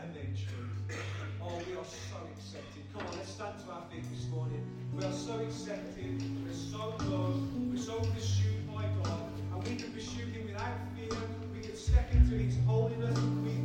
and 0.00 0.14
then 0.14 0.34
truth. 0.34 0.98
Oh, 1.42 1.56
we 1.66 1.76
are 1.76 1.84
so 1.84 2.18
accepted. 2.32 2.82
Come 2.92 3.06
on, 3.06 3.12
let's 3.16 3.30
stand 3.30 3.58
to 3.64 3.72
our 3.72 3.82
feet 3.90 4.04
this 4.10 4.26
morning. 4.28 4.64
We 4.94 5.04
are 5.04 5.12
so 5.12 5.38
accepted. 5.38 6.22
We're 6.44 6.52
so 6.52 6.94
loved. 7.06 7.72
We're 7.72 7.78
so 7.78 8.00
pursued 8.00 8.66
by 8.74 8.84
God. 9.02 9.30
And 9.52 9.62
we 9.64 9.76
can 9.76 9.92
pursue 9.92 10.26
Him 10.26 10.46
without 10.46 10.76
fear. 10.96 11.43
We 11.90 11.90
to 11.96 12.38
His 12.38 12.56
holiness 12.64 13.18
with 13.42 13.63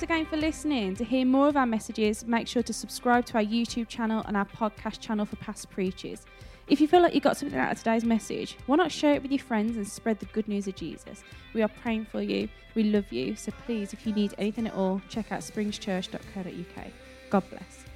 Thanks 0.00 0.12
again 0.14 0.24
for 0.24 0.38
listening. 0.38 0.96
To 0.96 1.04
hear 1.04 1.26
more 1.26 1.48
of 1.48 1.58
our 1.58 1.66
messages, 1.66 2.24
make 2.24 2.48
sure 2.48 2.62
to 2.62 2.72
subscribe 2.72 3.26
to 3.26 3.34
our 3.34 3.44
YouTube 3.44 3.86
channel 3.86 4.24
and 4.26 4.34
our 4.34 4.46
podcast 4.46 4.98
channel 5.00 5.26
for 5.26 5.36
past 5.36 5.68
preachers. 5.68 6.24
If 6.68 6.80
you 6.80 6.88
feel 6.88 7.02
like 7.02 7.12
you 7.14 7.20
got 7.20 7.36
something 7.36 7.58
out 7.58 7.72
of 7.72 7.76
today's 7.76 8.02
message, 8.02 8.56
why 8.64 8.76
not 8.76 8.90
share 8.90 9.12
it 9.12 9.20
with 9.20 9.30
your 9.30 9.40
friends 9.40 9.76
and 9.76 9.86
spread 9.86 10.18
the 10.18 10.24
good 10.24 10.48
news 10.48 10.66
of 10.66 10.74
Jesus? 10.74 11.22
We 11.52 11.60
are 11.60 11.68
praying 11.68 12.06
for 12.06 12.22
you. 12.22 12.48
We 12.74 12.84
love 12.84 13.12
you. 13.12 13.36
So 13.36 13.52
please, 13.66 13.92
if 13.92 14.06
you 14.06 14.14
need 14.14 14.34
anything 14.38 14.68
at 14.68 14.72
all, 14.72 15.02
check 15.10 15.32
out 15.32 15.40
springschurch.co.uk. 15.40 16.86
God 17.28 17.50
bless. 17.50 17.89